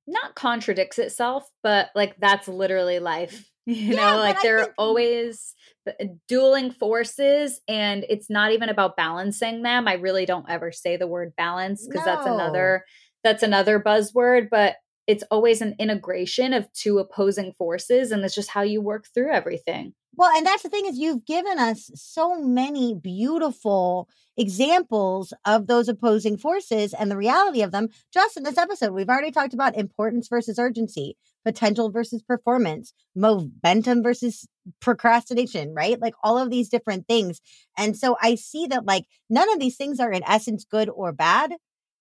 [0.07, 3.47] not contradicts itself, but like that's literally life.
[3.67, 5.53] You Yeah, know, like there are think- always
[5.87, 5.91] uh,
[6.27, 9.87] dueling forces, and it's not even about balancing them.
[9.87, 12.83] I really don't ever say the word balance because that's another
[13.23, 18.49] that's another buzzword, but it's always an integration of two opposing forces, and it's just
[18.49, 19.93] how you work through everything.
[20.15, 25.87] Well, and that's the thing is you've given us so many beautiful examples of those
[25.87, 28.91] opposing forces and the reality of them just in this episode.
[28.91, 34.47] We've already talked about importance versus urgency, potential versus performance, momentum versus
[34.81, 35.99] procrastination, right?
[35.99, 37.39] Like all of these different things.
[37.77, 41.13] And so I see that like none of these things are in essence good or
[41.13, 41.53] bad.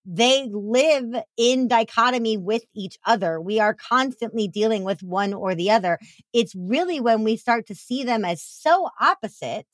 [0.05, 3.39] They live in dichotomy with each other.
[3.39, 5.99] We are constantly dealing with one or the other.
[6.33, 9.67] It's really when we start to see them as so opposite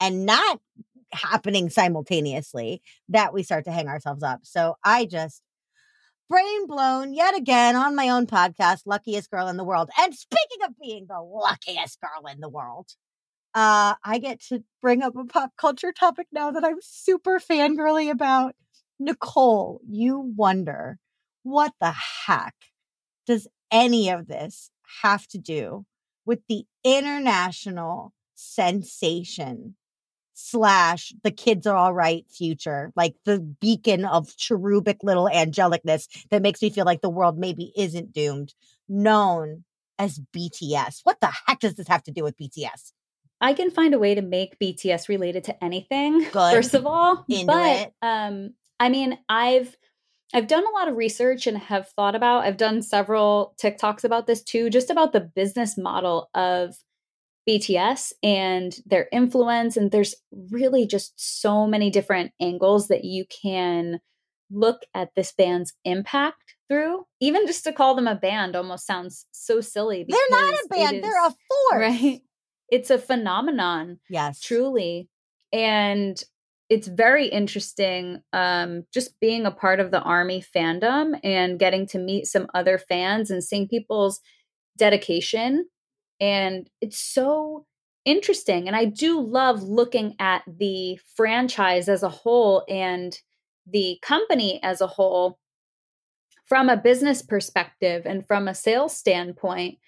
[0.00, 0.60] and not
[1.12, 4.40] happening simultaneously that we start to hang ourselves up.
[4.44, 5.42] So I just
[6.28, 9.90] brain blown yet again on my own podcast, Luckiest Girl in the World.
[9.98, 12.88] And speaking of being the luckiest girl in the world,
[13.54, 18.10] uh, I get to bring up a pop culture topic now that I'm super fangirly
[18.10, 18.54] about.
[18.98, 20.98] Nicole, you wonder
[21.42, 21.94] what the
[22.26, 22.54] heck
[23.26, 24.70] does any of this
[25.02, 25.84] have to do
[26.24, 29.74] with the international sensation
[30.34, 36.42] slash the kids are all right future, like the beacon of cherubic little angelicness that
[36.42, 38.54] makes me feel like the world maybe isn't doomed,
[38.88, 39.64] known
[39.98, 41.00] as BTS.
[41.02, 42.92] What the heck does this have to do with BTS?
[43.40, 46.20] I can find a way to make BTS related to anything.
[46.32, 46.54] Good.
[46.54, 47.92] First of all, Into but it.
[48.02, 49.76] um, I mean, I've
[50.34, 52.44] I've done a lot of research and have thought about.
[52.44, 56.76] I've done several TikToks about this too, just about the business model of
[57.48, 59.76] BTS and their influence.
[59.78, 60.14] And there's
[60.50, 64.00] really just so many different angles that you can
[64.50, 67.06] look at this band's impact through.
[67.20, 70.04] Even just to call them a band almost sounds so silly.
[70.06, 71.34] They're not a band, it they're a is-
[71.70, 71.80] force.
[72.02, 72.20] right.
[72.70, 74.40] It's a phenomenon Yes.
[74.42, 75.08] truly
[75.54, 76.22] and
[76.68, 81.98] it's very interesting um just being a part of the army fandom and getting to
[81.98, 84.20] meet some other fans and seeing people's
[84.76, 85.66] dedication.
[86.20, 87.66] And it's so
[88.04, 93.20] interesting and i do love looking at the franchise as a whole and
[93.66, 95.38] the company as a whole
[96.46, 99.78] from a business perspective and from a sales standpoint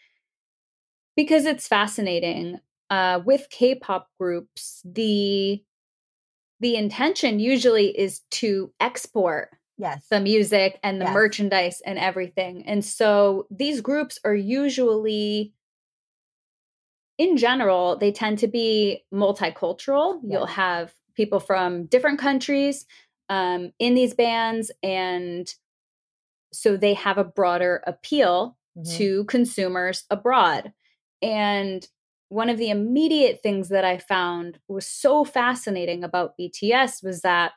[1.16, 2.60] because it's fascinating.
[2.88, 5.62] Uh, with K-pop groups, the
[6.60, 10.06] the intention usually is to export Yes.
[10.10, 11.14] the music and the Yes.
[11.14, 12.66] merchandise and everything.
[12.66, 15.54] And so these groups are usually
[17.18, 20.20] in general, they tend to be multicultural.
[20.24, 22.86] You'll have people from different countries
[23.28, 25.54] um, in these bands and
[26.52, 28.96] so they have a broader appeal Mhm.
[28.96, 30.72] to consumers abroad.
[31.22, 31.86] And
[32.30, 37.52] one of the immediate things that I found was so fascinating about BTS was that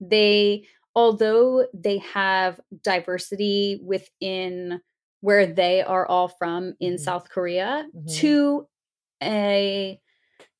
[0.00, 4.80] they, although they have diversity within
[5.20, 6.98] where they are all from in Mhm.
[6.98, 8.06] South Korea Mhm.
[8.18, 8.68] to
[9.22, 10.00] a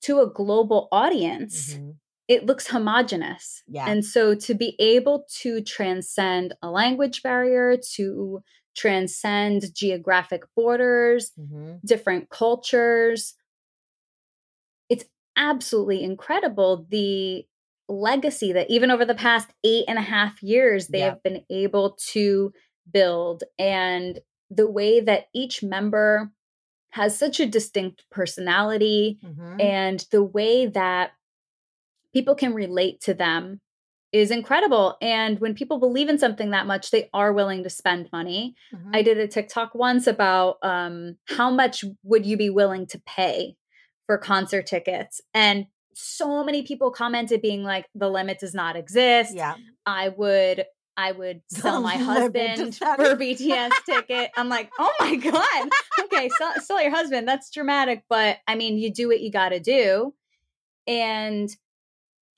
[0.02, 1.98] to a global audience Mhm.
[2.28, 3.62] it looks homogenous.
[3.66, 3.86] Yeah.
[3.86, 8.42] And so to be able to transcend a language barrier, to
[8.78, 11.80] transcend geographic borders, Mhm.
[11.84, 13.34] different cultures,
[14.88, 15.04] it's
[15.36, 17.46] absolutely incredible the
[17.88, 21.10] legacy that even over the past eight and a half years they Yeah.
[21.10, 22.52] have been able to
[22.90, 26.30] build and the way that each member
[26.90, 29.60] has such a distinct personality Mhm.
[29.60, 31.12] and the way that
[32.12, 33.60] people can relate to them
[34.12, 38.08] is incredible and when people believe in something that much they are willing to spend
[38.12, 38.54] money.
[38.74, 38.90] Mhm.
[38.94, 43.54] i did a tiktok once about um, how much would you be willing to pay
[44.06, 45.20] for concert tickets?
[45.34, 49.34] And so many people commented being like the limit does not exist.
[49.34, 49.54] Yeah.
[49.84, 50.64] i would
[50.96, 54.30] i would sell my The husband for a bts ticket.
[54.36, 55.68] I'm like oh my god.
[56.04, 57.28] Okay sell, sell your husband.
[57.28, 60.14] That's dramatic but i mean you do what you got to do.
[60.86, 61.50] And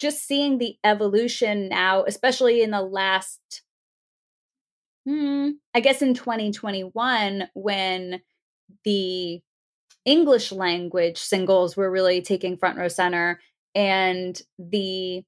[0.00, 3.62] just seeing the evolution now especially in the last
[5.06, 8.20] hmm, i guess in 2021 when
[8.84, 9.40] the
[10.04, 13.40] english language singles were really taking front row center
[13.74, 15.22] and the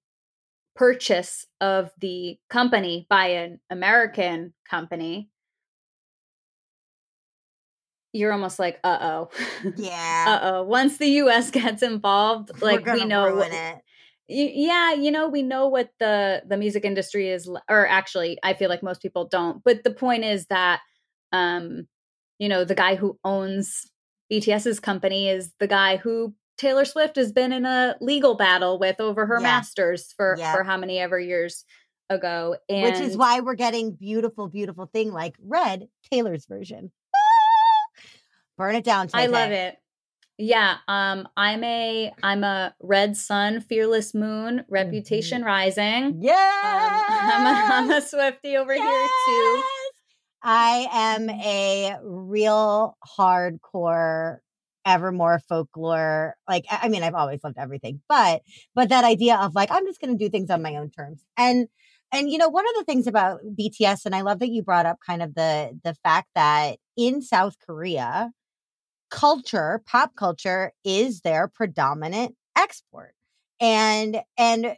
[0.74, 5.28] purchase of the company by an american company
[8.14, 9.30] you're almost like uh-oh
[9.77, 10.25] Yeah.
[10.29, 13.83] uh-oh once the us gets involved like we know ruin what,
[14.29, 18.68] yeah you know we know what the the music industry is or actually i feel
[18.68, 20.81] like most people don't but the point is that
[21.33, 21.87] um
[22.38, 23.90] you know the guy who owns
[24.33, 29.00] bts's company is the guy who taylor swift has been in a legal battle with
[29.00, 29.42] over her Yeah.
[29.42, 30.52] masters for Yeah.
[30.52, 31.64] for how many ever years
[32.08, 36.92] ago and Which is why we're getting beautiful, beautiful thing like Red, Taylor's version.
[38.58, 39.08] Burn it down.
[39.14, 39.77] i Tay love it
[40.43, 46.19] Yeah, um, I'm a I'm a red sun, fearless moon, reputation rising.
[46.21, 46.33] Yeah.
[46.65, 49.63] Um, I'm a, I'm a Swifty over here too.
[50.43, 54.38] I am a real hardcore
[54.85, 58.43] evermore folklore like i I mean i've always loved everything but
[58.75, 61.23] but that idea of like i'm just going to do things on my own terms
[61.37, 61.69] and
[62.13, 64.85] and you know one of the things about bts and i love that you brought
[64.87, 68.33] up kind of the the fact that in south korea
[69.13, 73.15] culture pop culture is their predominant export.
[73.60, 74.75] And and eh,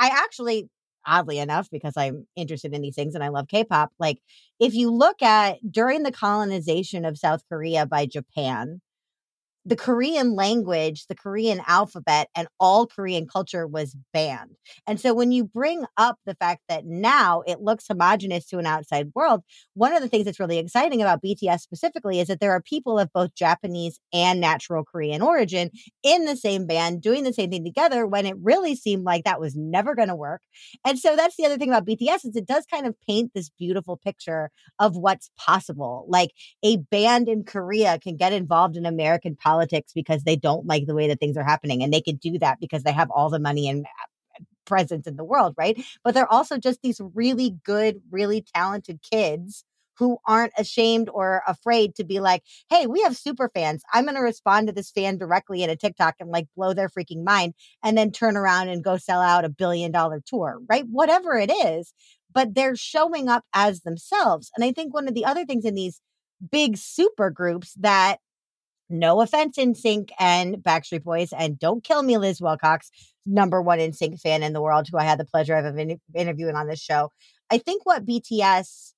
[0.00, 0.68] i actually
[1.06, 4.18] oddly enough because i'm interested in these things and i love k-pop like
[4.58, 8.80] if you look at during the colonization of south korea by japan
[9.66, 14.56] the Korean language, the Korean alphabet, and all Korean culture was banned.
[14.86, 18.66] And so when you bring up the fact that now it looks homogenous to an
[18.66, 19.42] outside world,
[19.72, 22.98] one of the things that's really exciting about BTS specifically is that there are people
[22.98, 25.70] of both Japanese and natural Korean origin
[26.02, 29.40] in the same band doing the same thing together when it really seemed like that
[29.40, 30.42] was never going to work.
[30.84, 33.50] And so that's the other thing about BTS is it does kind of paint this
[33.58, 36.04] beautiful picture of what's possible.
[36.06, 39.53] Like a band in Korea can get involved in American politics
[39.94, 41.82] because they don't like the way that things are happening.
[41.82, 45.16] And they can do that because they have all the money and uh, presence in
[45.16, 45.82] the world, right?
[46.02, 49.64] But they're also just these really good, really talented kids
[49.98, 53.82] who aren't ashamed or afraid to be like, hey, we have super fans.
[53.92, 56.88] I'm going to respond to this fan directly in a TikTok and like blow their
[56.88, 60.84] freaking mind and then turn around and go sell out a billion dollar tour, right?
[60.90, 61.92] Whatever it is.
[62.32, 64.50] But they're showing up as themselves.
[64.56, 66.00] And I think one of the other things in these
[66.50, 68.18] big super groups that
[68.88, 72.90] no offense NSYNC and backstreet boys and don't kill me liz wilcox
[73.26, 75.78] number one NSYNC fan in the world who i had the pleasure of
[76.14, 77.10] interviewing on this show
[77.50, 78.92] i think what bts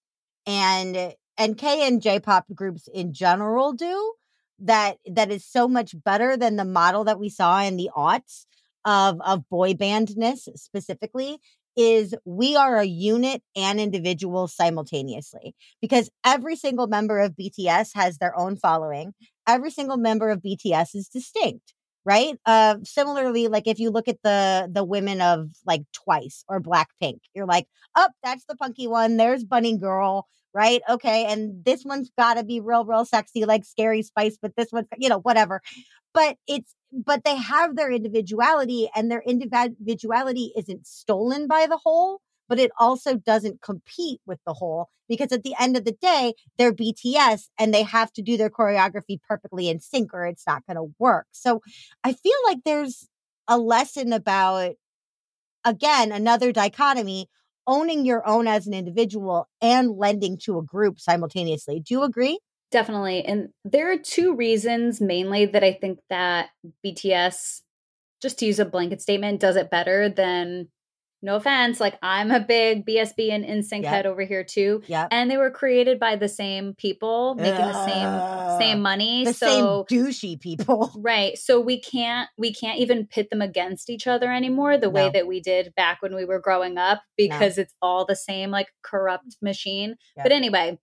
[0.46, 4.14] and and k and j-pop groups in general do
[4.58, 8.46] that that is so much better than the model that we saw in the aughts
[8.84, 11.38] of of boy bandness specifically
[11.76, 18.16] is we are a unit and individual simultaneously because every single member of BTS has
[18.18, 19.12] their own following.
[19.46, 21.74] Every single member of BTS is distinct,
[22.04, 22.38] right?
[22.46, 27.18] Uh, similarly, like if you look at the the women of like Twice or Blackpink,
[27.34, 27.66] you're like,
[27.96, 29.16] oh, that's the punky one.
[29.16, 30.82] There's Bunny Girl, right?
[30.88, 34.68] Okay, and this one's got to be real, real sexy, like Scary Spice, but this
[34.70, 35.60] one, you know, whatever.
[36.14, 42.20] But it's but they have their individuality and their individuality isn't stolen by the whole
[42.48, 46.34] but it also doesn't compete with the whole because at the end of the day
[46.58, 50.66] they're bts and they have to do their choreography perfectly in sync or it's not
[50.66, 51.60] going to work so
[52.04, 53.08] i feel like there's
[53.48, 54.74] a lesson about
[55.64, 57.28] again another dichotomy
[57.68, 62.38] owning your own as an individual and lending to a group simultaneously do you agree
[62.72, 63.24] Definitely.
[63.24, 66.50] And there are two reasons mainly that I think that
[66.84, 67.62] BTS,
[68.20, 70.68] just to use a blanket statement, does it better than
[71.22, 73.92] no offense, like I'm a big BSB and NSYNC Yep.
[73.92, 74.82] head over here too.
[74.86, 79.24] yeah And they were created by the same people making the same same money.
[79.24, 81.36] the so same douchey people Right.
[81.38, 85.26] So we can't we can't even pit them against each other anymore the way that
[85.26, 89.36] we did back when we were growing up because it's all the same like corrupt
[89.42, 89.96] machine.
[90.16, 90.78] But anyway,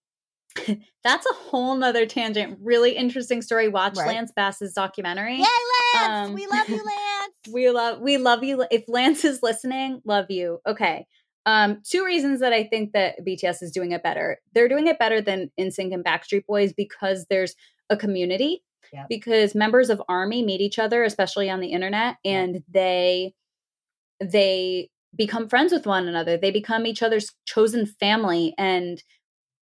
[1.04, 2.58] that's a whole nother tangent.
[2.62, 3.68] Really interesting story.
[3.68, 4.08] Watch Right.
[4.08, 5.38] Lance Bass's documentary.
[5.38, 5.45] Yay,
[5.95, 6.30] Lance!
[6.30, 7.34] Um, we love you, Lance.
[7.51, 8.66] We love we love you.
[8.72, 10.60] If Lance is listening, love you.
[10.68, 11.06] Okay.
[11.45, 14.39] Um, two reasons that I think that BTS is doing it better.
[14.54, 17.54] They're doing it better than NSYNC and Backstreet Boys because there's
[17.89, 18.64] a community.
[18.93, 19.06] Yep.
[19.10, 23.34] Because members of Army meet each other, especially on the internet, and they
[24.22, 26.38] they become friends with one another.
[26.38, 29.01] They become each other's chosen family, and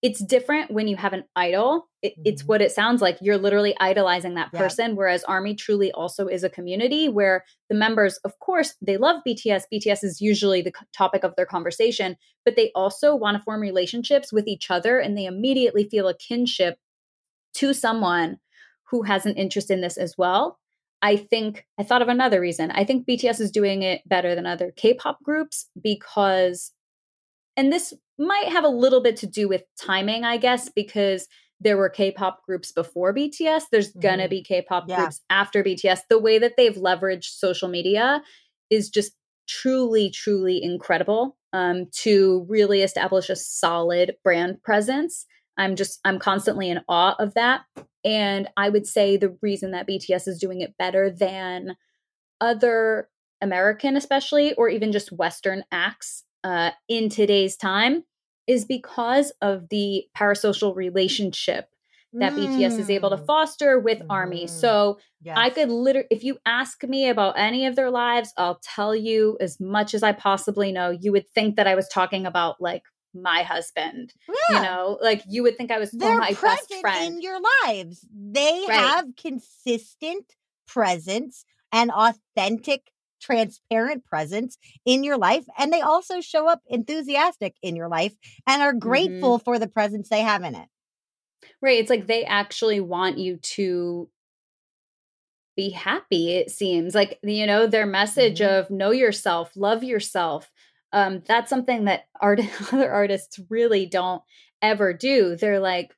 [0.01, 1.87] it's different when you have an idol.
[2.01, 2.47] It, It's Mhm.
[2.47, 3.17] what it sounds like.
[3.21, 4.59] You're literally idolizing that Yeah.
[4.61, 4.95] person.
[4.95, 9.65] Whereas Army truly also is a community where the members, of course, they love BTS.
[9.71, 14.33] BTS is usually the topic of their conversation, but they also want to form relationships
[14.33, 16.79] with each other and they immediately feel a kinship
[17.55, 18.39] to someone
[18.89, 20.57] who has an interest in this as well.
[21.03, 22.71] I think I thought of another reason.
[22.71, 26.71] I think BTS is doing it better than other K pop groups because,
[27.57, 31.27] and this might have a little bit to do with timing, I guess, because
[31.59, 33.65] there were K pop groups before BTS.
[33.71, 34.29] There's gonna Mhm.
[34.29, 34.97] be K pop Yeah.
[35.01, 36.01] groups after BTS.
[36.09, 38.23] The way that they've leveraged social media
[38.69, 39.13] is just
[39.47, 45.25] truly, truly incredible um, to really establish a solid brand presence.
[45.57, 47.65] I'm just, I'm constantly in awe of that.
[48.05, 51.75] And I would say the reason that BTS is doing it better than
[52.39, 53.09] other
[53.41, 58.03] American, especially, or even just Western acts uh, in today's time
[58.47, 61.69] is because of the parasocial relationship
[62.13, 63.25] that BTS is able to Mm.
[63.25, 64.43] foster with Army.
[64.45, 64.49] Mhm.
[64.49, 64.99] So
[65.37, 69.37] I could literally, if you ask me about any of their lives, I'll tell you
[69.39, 70.89] as much as I possibly know.
[70.89, 72.83] You would think that I was talking about like
[73.13, 74.57] my husband, Yeah.
[74.57, 77.13] you know, like you would think I was they're my present best friend.
[77.15, 78.05] in your lives.
[78.13, 78.77] They Right.
[78.79, 80.35] have consistent
[80.67, 82.91] presence and authentic,
[83.21, 85.45] transparent presence in your life.
[85.57, 88.13] And they also show up enthusiastic in your life
[88.47, 89.43] and are grateful Mm-hmm.
[89.43, 90.67] for the presence they have in it.
[91.61, 91.79] Right.
[91.79, 94.09] It's like they actually want you to
[95.57, 96.95] be happy, it seems.
[96.95, 98.59] Like, you know, their message Mhm.
[98.59, 100.51] of know yourself, love yourself.
[100.93, 102.39] Um, that's something that art
[102.73, 104.21] other artists really don't
[104.61, 105.35] ever do.
[105.35, 105.95] They're like,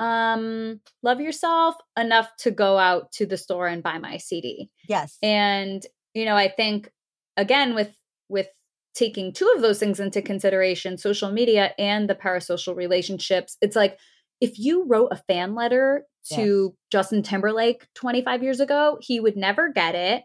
[0.00, 4.70] um, love yourself enough to go out to the store and buy my CD.
[4.88, 5.18] Yes.
[5.22, 5.84] And,
[6.18, 6.90] you know, I think
[7.36, 7.94] again with
[8.28, 8.48] with
[8.94, 13.98] taking two of those things into consideration, social media and the parasocial relationships, it's like
[14.40, 16.04] if you wrote a fan letter
[16.34, 20.24] to Justin Timberlake 25 years ago, he would never get it.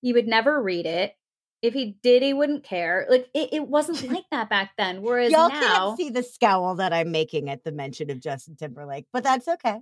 [0.00, 1.12] He would never read it.
[1.62, 3.06] If he did, he wouldn't care.
[3.08, 5.02] Like it, it wasn't like that back then.
[5.02, 8.56] Whereas Y'all now can't see the scowl that I'm making at the mention of Justin
[8.56, 9.80] Timberlake, but that's okay.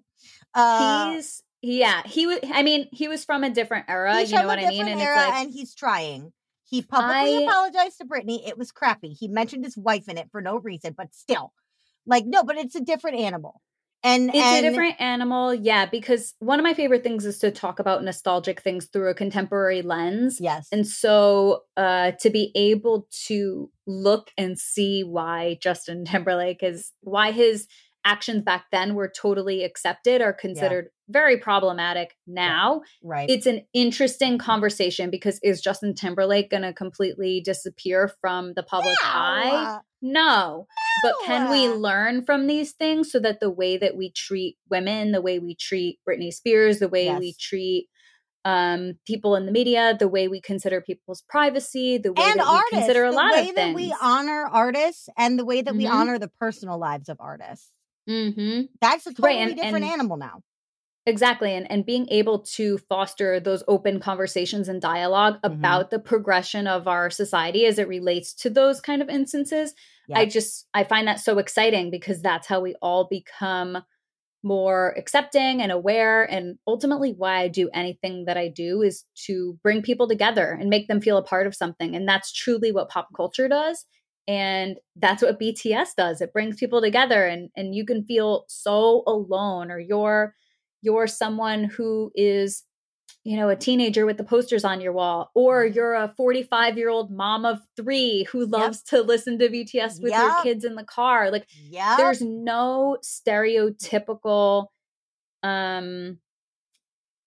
[0.55, 4.39] Uh, he's yeah, he was I mean, he was from a different era, he's you
[4.39, 4.89] know what I mean?
[4.89, 6.33] And era, it's like and he's trying.
[6.65, 8.47] He publicly I- apologized to Britney.
[8.47, 9.13] It was crappy.
[9.13, 11.53] He mentioned his wife in it for no reason, but still,
[12.07, 13.61] like, no, but it's a different animal.
[14.05, 17.53] And It's and a different animal, yeah, because one of my favorite things is to
[17.53, 20.39] talk about nostalgic things through a contemporary lens.
[20.41, 26.91] yes, And so uh to be able to look and see why Justin Timberlake is
[27.03, 27.69] why his
[28.05, 32.83] actions back then were totally accepted are considered very problematic now.
[33.03, 33.29] right.
[33.29, 38.97] It's an interesting conversation because is Justin Timberlake going to completely disappear from the public
[39.03, 39.79] eye?
[40.01, 40.67] No.
[41.05, 45.13] But can we learn from these things so that the way that we treat women,
[45.13, 47.89] the way we treat Britney Spears, the way we treat
[48.45, 52.47] um, people in the media, the way we consider people's privacy, the way and that
[52.49, 55.85] we artists, consider a the way that we honor artists and the way that we
[55.85, 55.93] Mhm.
[55.93, 57.71] honor the personal lives of artists.
[58.07, 60.41] Hmm That's a totally and- different and- animal now.
[61.05, 61.53] Exactly.
[61.53, 65.53] And and being able to foster those open conversations and dialogue Mhm.
[65.53, 69.75] about the progression of our society as it relates to those kind of instances.
[70.15, 73.83] I just I find that so exciting because that's how we all become
[74.45, 79.59] more accepting and aware and ultimately why I do anything that I do is to
[79.63, 82.89] bring people together and make them feel a part of something and that's truly what
[82.91, 83.87] pop culture does
[84.29, 89.03] and that's what BTS does it brings people together and and you can feel so
[89.07, 90.35] alone or you're
[90.83, 92.65] you're someone who is
[93.25, 95.75] you know a teenager with the posters on your wall or Mm-hmm.
[95.75, 100.13] you're a 45 year old mom of 3 who loves to listen to BTS with
[100.13, 101.97] your kids in the car like Yeah.
[101.97, 104.67] there's no stereotypical
[105.43, 106.19] um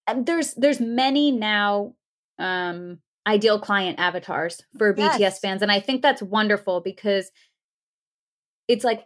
[0.08, 1.94] and there's there's many now
[2.40, 7.32] um ideal client avatars for BTS fans and I think that's wonderful because
[8.68, 9.06] it's like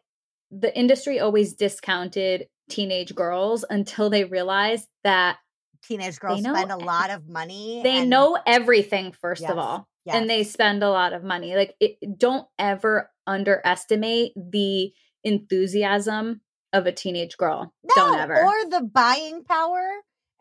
[0.51, 5.37] the industry always discounted teenage girls until they realized that
[5.83, 7.81] teenage girls spend a lot of money.
[7.83, 11.55] they and- know everything first Yes, of all and they spend a lot of money
[11.55, 14.91] like it, don't ever underestimate the
[15.23, 16.41] enthusiasm
[16.73, 19.87] of a teenage girl don't ever Or the buying power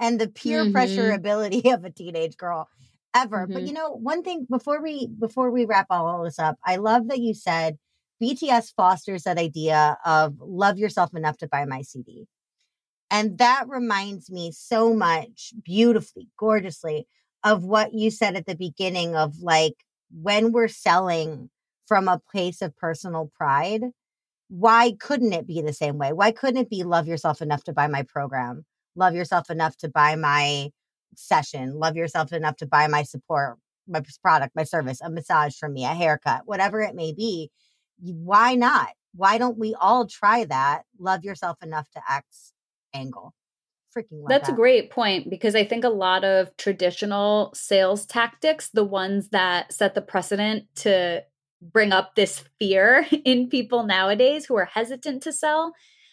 [0.01, 1.17] and the peer pressure Mhm.
[1.17, 2.69] ability of a teenage girl
[3.23, 3.47] ever.
[3.47, 3.67] But Mhm.
[3.69, 7.21] you know, one thing before we before we wrap all this up, I love that
[7.21, 7.79] you said
[8.21, 12.27] BTS fosters that idea of love yourself enough to buy my CD.
[13.11, 17.07] And that reminds me so much beautifully, gorgeously
[17.45, 19.75] of what you said at the beginning of like
[20.11, 21.51] when we're selling
[21.87, 23.83] from a place of personal pride,
[24.49, 26.13] why couldn't it be the same way?
[26.13, 28.65] Why couldn't it be love yourself enough to buy my program?
[28.97, 30.71] Love yourself enough to buy my
[31.15, 31.79] session?
[31.79, 35.85] Love yourself enough to buy my support, my product, my service, a massage from me,
[35.85, 37.51] a haircut, whatever it may be.
[38.01, 38.89] Why not?
[39.15, 40.83] Why don't we all try that?
[40.99, 42.53] Love yourself enough to X
[42.95, 43.35] angle.
[43.97, 48.69] Freaking love That's a great point because I think a lot of traditional sales tactics,
[48.69, 51.25] the ones that set the precedent to
[51.61, 55.73] bring up this fear in people nowadays who are hesitant to sell,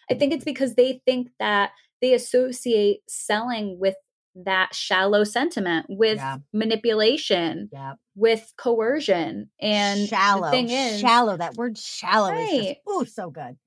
[0.09, 1.71] I think it's because they think that
[2.01, 3.95] they associate selling with
[4.35, 6.37] that shallow sentiment, with Yeah.
[6.53, 7.93] manipulation, Yeah.
[8.15, 9.49] with coercion.
[9.59, 11.37] And shallow, the thing is, shallow.
[11.37, 12.77] That word shallow is just Right.
[12.89, 13.57] ooh so good.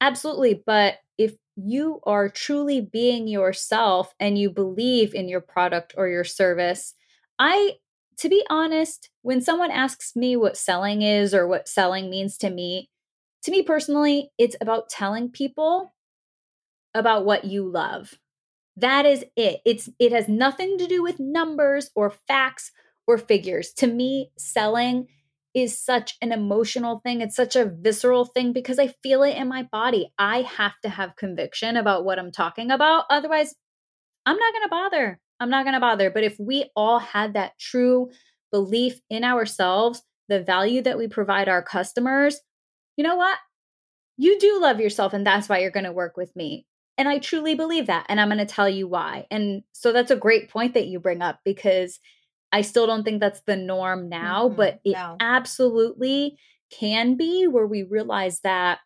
[0.00, 0.62] Absolutely.
[0.66, 6.24] But if you are truly being yourself and you believe in your product or your
[6.24, 6.94] service,
[7.38, 7.74] I,
[8.18, 12.50] to be honest, when someone asks me what selling is or what selling means to
[12.50, 12.90] me,
[13.42, 15.94] to me personally, it's about telling people
[16.94, 18.14] about what you love.
[18.76, 19.60] That is it.
[19.64, 22.72] It's it has nothing to do with numbers or facts
[23.06, 23.72] or figures.
[23.74, 25.06] To me, selling
[25.54, 27.20] is such an emotional thing.
[27.20, 30.12] It's such a visceral thing because I feel it in my body.
[30.18, 33.04] I have to have conviction about what I'm talking about.
[33.08, 33.54] Otherwise,
[34.26, 35.20] I'm not going to bother.
[35.38, 36.10] I'm not going to bother.
[36.10, 38.10] But if we all had that true
[38.50, 42.40] belief in ourselves, the value that we provide our customers,
[42.96, 43.38] you know what?
[44.16, 46.66] You do love yourself, and that's why you're going to work with me.
[46.96, 48.06] And I truly believe that.
[48.08, 49.26] And I'm going to tell you why.
[49.30, 51.98] And so that's a great point that you bring up because
[52.52, 55.16] I still don't think that's the norm now, Mhm, but it no.
[55.18, 56.38] absolutely
[56.70, 58.78] can be where we realize that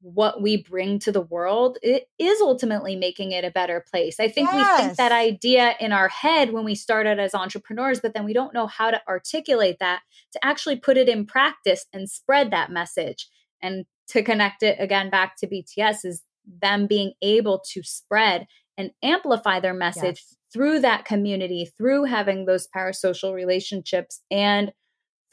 [0.00, 4.20] what we bring to the world it is ultimately making it a better place.
[4.20, 8.14] I think we think that idea in our head when we started as entrepreneurs, but
[8.14, 12.08] then we don't know how to articulate that to actually put it in practice and
[12.08, 13.28] spread that message.
[13.60, 16.22] And to connect it again back to BTS is
[16.62, 18.46] them being able to spread
[18.76, 20.36] and amplify their message Yes.
[20.52, 24.72] through that community, through having those parasocial relationships, and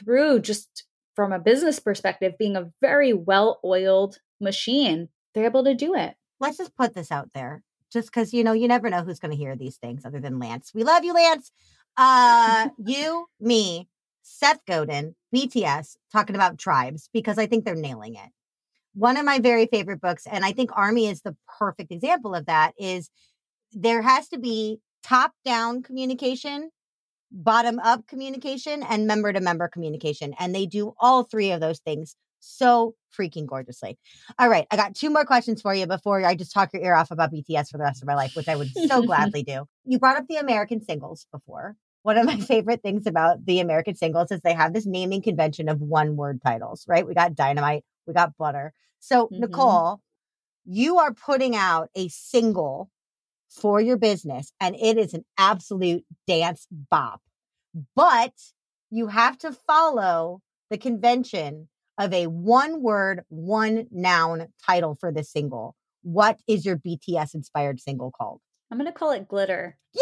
[0.03, 0.85] through just
[1.15, 5.09] from a business perspective, being a very well oiled machine.
[5.33, 6.15] They're able to do it.
[6.39, 7.63] Let's just put this out there.
[7.91, 10.39] Just because you know, you never know who's going to hear these things other than
[10.39, 10.71] Lance.
[10.73, 11.51] We love you, Lance.
[11.95, 13.87] Uh you, me,
[14.21, 18.29] Seth Godin, BTS, talking about tribes because I think they're nailing it.
[18.95, 22.45] One of my very favorite books, and I think Army is the perfect example of
[22.45, 23.09] that, is
[23.73, 26.71] there has to be top down communication,
[27.31, 30.33] bottom up communication, and member to member communication.
[30.39, 33.97] And they do all three of those things so freaking gorgeously.
[34.39, 34.67] All right.
[34.71, 37.33] I got two more questions for you before I just talk your ear off about
[37.33, 39.65] BTS for the rest of my life, which I would so gladly do.
[39.83, 41.75] You brought up the American singles before.
[42.03, 45.69] One of my favorite things about the American singles is they have this naming convention
[45.69, 47.05] of one word titles, right?
[47.05, 48.73] We got Dynamite, we got Butter.
[49.05, 49.39] So, Mhm.
[49.41, 50.01] Nicole,
[50.63, 52.89] you are putting out a single
[53.49, 57.21] for your business and it is an absolute dance bop.
[57.95, 58.33] But
[58.89, 60.41] you have to follow
[60.71, 65.75] the convention of a one word, one noun title for this single.
[66.01, 68.41] What is your BTS inspired single called?
[68.71, 69.77] I'm going to call it glitter.
[69.93, 70.01] Yay!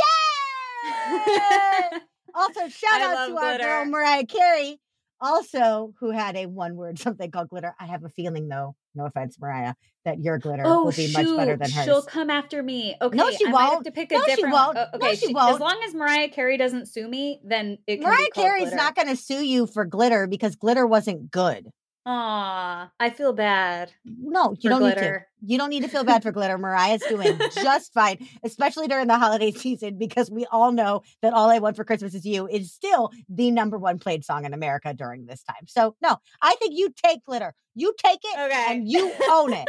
[2.33, 3.85] also, shout I out to our girl.
[3.85, 4.79] Mariah Carey,
[5.21, 7.75] also who had a one word something called glitter.
[7.79, 9.73] I have a feeling, though, no offense, Mariah,
[10.05, 11.85] that your glitter Oh, will be much better than hers.
[11.85, 12.95] She'll come after me.
[13.01, 13.85] Okay, she I won't.
[13.85, 14.75] to pick a No, she won't.
[14.75, 15.53] No, okay, she As won't.
[15.55, 18.75] As long as Mariah Carey doesn't sue me, then it can Mariah Carey's glitter.
[18.75, 21.69] not going to sue you for glitter because glitter wasn't good.
[22.05, 23.91] Aw, I feel bad.
[24.03, 25.19] No, you don't need to.
[25.45, 26.57] You don't need to feel bad for glitter.
[26.57, 31.49] Mariah's doing just fine, especially during the holiday season, because we all know that All
[31.49, 34.93] I Want for Christmas Is You is still the number one played song in America
[34.93, 35.65] during this time.
[35.67, 37.53] So, no, I think you take glitter.
[37.75, 38.65] You take it Okay.
[38.69, 39.67] and you own it.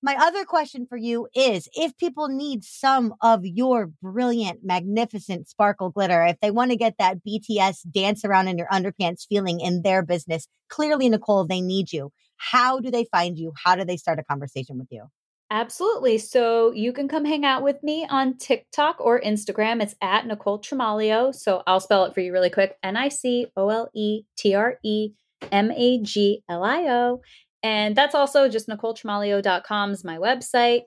[0.00, 5.90] My other question for you is if people need some of your brilliant, magnificent sparkle
[5.90, 9.82] glitter, if they want to get that BTS dance around in your underpants feeling in
[9.82, 12.12] their business, clearly, Nicole, they need you.
[12.36, 13.52] How do they find you?
[13.64, 15.06] How do they start a conversation with you?
[15.50, 16.18] Absolutely.
[16.18, 19.82] So you can come hang out with me on TikTok or Instagram.
[19.82, 21.34] It's at Nicole Tremaglio.
[21.34, 24.54] So I'll spell it for you really quick N I C O L E T
[24.54, 25.10] R E
[25.50, 27.20] M A G L I O.
[27.68, 30.84] And that's also just NicoleTremaglio.com is my website.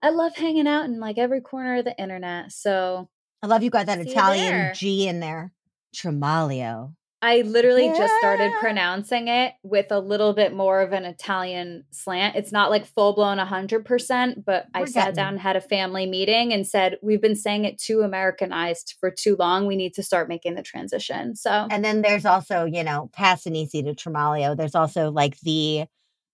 [0.00, 2.52] I love hanging out in like every corner of the internet.
[2.52, 3.10] So
[3.42, 4.72] I love you got that Italian.
[4.74, 5.52] G in there.
[5.94, 6.94] Tremaglio.
[7.22, 12.36] I literally just started pronouncing it with a little bit more of an Italian slant.
[12.36, 16.06] It's not like full blown 100%, but I We're sat down and had a family
[16.06, 19.66] meeting and said, We've been saying it too Americanized for too long.
[19.66, 21.36] We need to start making the transition.
[21.36, 24.56] So, And then there's also, you know, Passanisi to Tremaglio.
[24.56, 25.84] There's also like the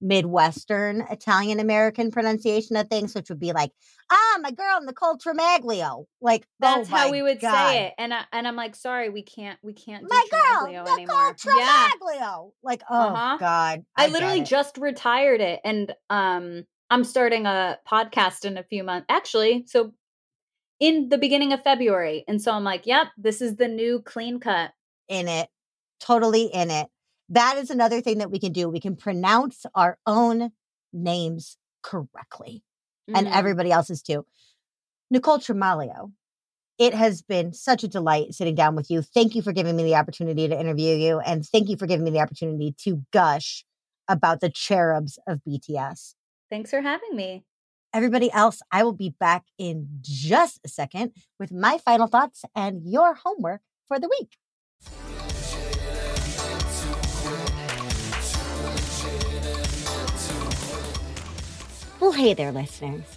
[0.01, 3.71] Midwestern Italian American pronunciation of things, which would be like,
[4.11, 6.05] ah, my girl Nicole Tremaglio.
[6.21, 7.53] Like that's oh how we would God.
[7.71, 7.95] say it.
[7.99, 10.95] And, I, and I'm like, Sorry, we can't, we can't do My girl Tremaglio Nicole
[10.95, 11.37] anymore.
[11.57, 11.89] Yeah.
[12.63, 13.37] Like, oh Uh-huh.
[13.39, 13.85] God.
[13.97, 18.85] I get literally just retired it and um I'm starting a podcast in a few
[18.85, 19.07] months.
[19.09, 19.93] Actually, so
[20.79, 22.25] in the beginning of February.
[22.29, 24.73] And so I'm like, yep, this is the new clean cut.
[25.09, 25.49] in it,
[26.01, 26.87] totally in it.
[27.29, 28.69] That is another thing that we can do.
[28.69, 30.53] We can pronounce our own
[30.93, 32.63] names correctly.
[33.15, 33.37] and Mhm.
[33.37, 34.27] everybody else's too.
[35.13, 36.13] Nicole Tremaglio,
[36.77, 39.01] it has been such a delight sitting down with you.
[39.01, 42.03] Thank you for giving me the opportunity to interview you, and thank you for giving
[42.03, 43.65] me the opportunity to gush
[44.09, 46.17] about the cherubs of BTS.
[46.51, 47.45] Thanks for having me.
[47.93, 52.83] Everybody else, I will be back in just a second with my final thoughts and
[52.85, 54.37] your homework for the week.
[61.99, 63.17] Well, hey there, listeners.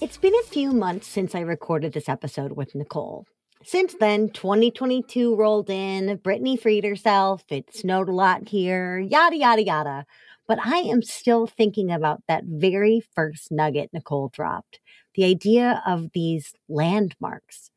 [0.00, 3.26] It's been a few months since I recorded this episode with Nicole.
[3.62, 9.62] Since then, 2022 rolled in, Britney freed herself, it snowed a lot here, yada, yada,
[9.62, 10.06] yada.
[10.48, 14.80] But I am still thinking about that very first nugget Nicole dropped
[15.14, 17.70] the idea of these landmarks.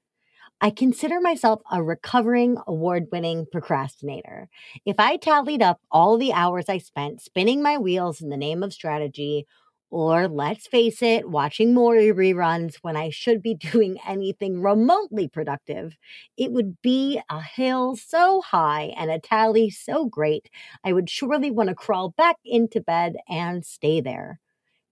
[0.62, 4.48] I consider myself a recovering award winning procrastinator.
[4.86, 8.64] If I tallied up all the hours I spent spinning my wheels in the name
[8.64, 9.46] of strategy,
[9.90, 15.96] or let's face it, watching Maury reruns when I should be doing anything remotely productive,
[16.38, 20.50] it would be a hill so high and a tally so great,
[20.84, 24.40] I would surely want to crawl back into bed and stay there.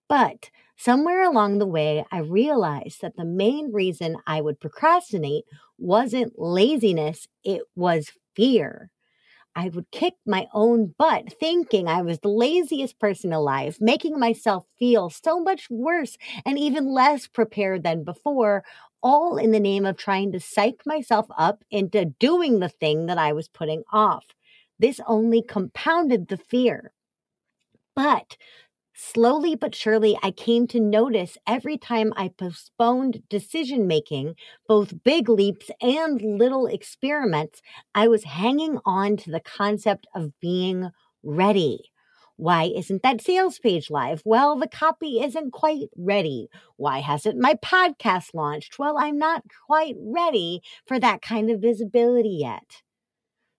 [0.09, 5.45] But somewhere along the way, I realized that the main reason I would procrastinate
[5.77, 8.91] wasn't laziness, it was fear.
[9.55, 14.65] I would kick my own butt thinking I was the laziest person alive, making myself
[14.77, 18.63] feel so much worse and even less prepared than before,
[19.01, 23.17] all in the name of trying to psych myself up into doing the thing that
[23.17, 24.25] I was putting off.
[24.79, 26.91] This only compounded the fear.
[27.95, 28.37] But
[28.95, 34.35] Slowly but surely, I came to notice every time I postponed decision making,
[34.67, 37.61] both big leaps and little experiments,
[37.93, 40.89] I was hanging on to the concept of being
[41.21, 41.91] ready.
[42.37, 44.21] Why isn't that sales page live?
[44.25, 46.49] Well, the copy isn't quite ready.
[46.77, 48.79] Why hasn't my podcast launched?
[48.79, 52.81] Well, I'm not quite ready for that kind of visibility yet.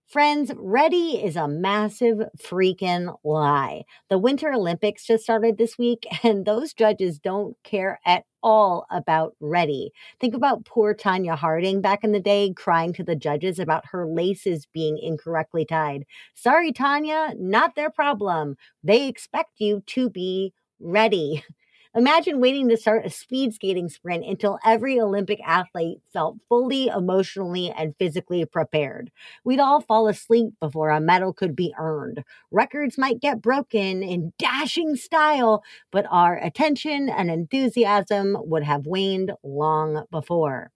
[0.07, 3.83] Friends, ready is a massive freaking lie.
[4.09, 9.35] The Winter Olympics just started this week, and those judges don't care at all about
[9.41, 9.91] ready.
[10.21, 14.07] Think about poor Tonya Harding back in the day crying to the judges about her
[14.07, 16.05] laces being incorrectly tied.
[16.35, 18.57] Sorry, Tanya, not their problem.
[18.85, 21.43] They expect you to be ready.
[21.97, 27.71] Imagine waiting to start a speed skating sprint until every Olympic athlete felt fully emotionally
[27.71, 29.11] and physically prepared.
[29.45, 32.23] We'd all fall asleep before a medal could be earned.
[32.51, 39.33] Records might get broken in dashing style, but our attention and enthusiasm would have waned
[39.43, 40.73] long before.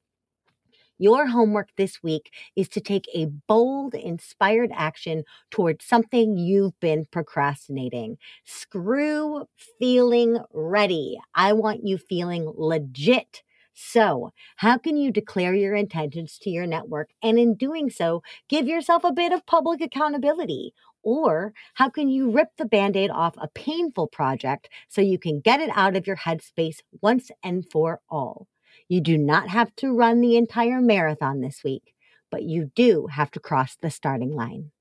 [1.01, 7.07] Your homework this week is to take a bold, inspired action towards something you've been
[7.11, 8.19] procrastinating.
[8.45, 9.47] Screw
[9.79, 11.19] feeling ready.
[11.35, 13.43] I want you feeling legit.
[13.75, 18.67] So, how can you declare your intentions to your network and in doing so, give
[18.69, 20.75] yourself a bit of public accountability?
[21.03, 25.41] Or how can you rip the band aid off a painful project so you can
[25.41, 28.47] get it out of your headspace once and for all?
[28.91, 31.95] You do not have to run the entire marathon this week,
[32.29, 34.73] but you do have to cross the starting line.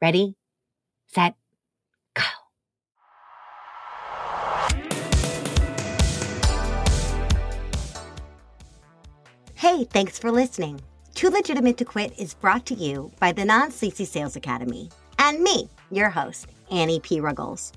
[0.00, 0.36] Ready,
[1.08, 1.34] set,
[2.14, 2.22] go.
[9.56, 10.80] Hey, thanks for listening.
[11.16, 15.42] Too Legitimate to Quit is brought to you by the Non Sleazy Sales Academy and
[15.42, 17.18] me, your host, Annie P.
[17.18, 17.72] Ruggles.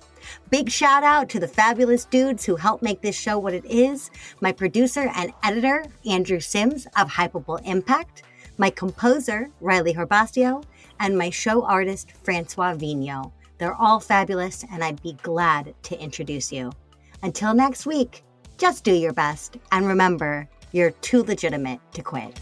[0.50, 4.10] Big shout out to the fabulous dudes who helped make this show what it is
[4.40, 8.22] my producer and editor, Andrew Sims of Hypable Impact,
[8.58, 10.64] my composer, Riley Herbastio,
[11.00, 13.32] and my show artist, Francois Vigno.
[13.58, 16.72] They're all fabulous, and I'd be glad to introduce you.
[17.22, 18.24] Until next week,
[18.58, 22.36] just do your best and remember, you're too legitimate to quit.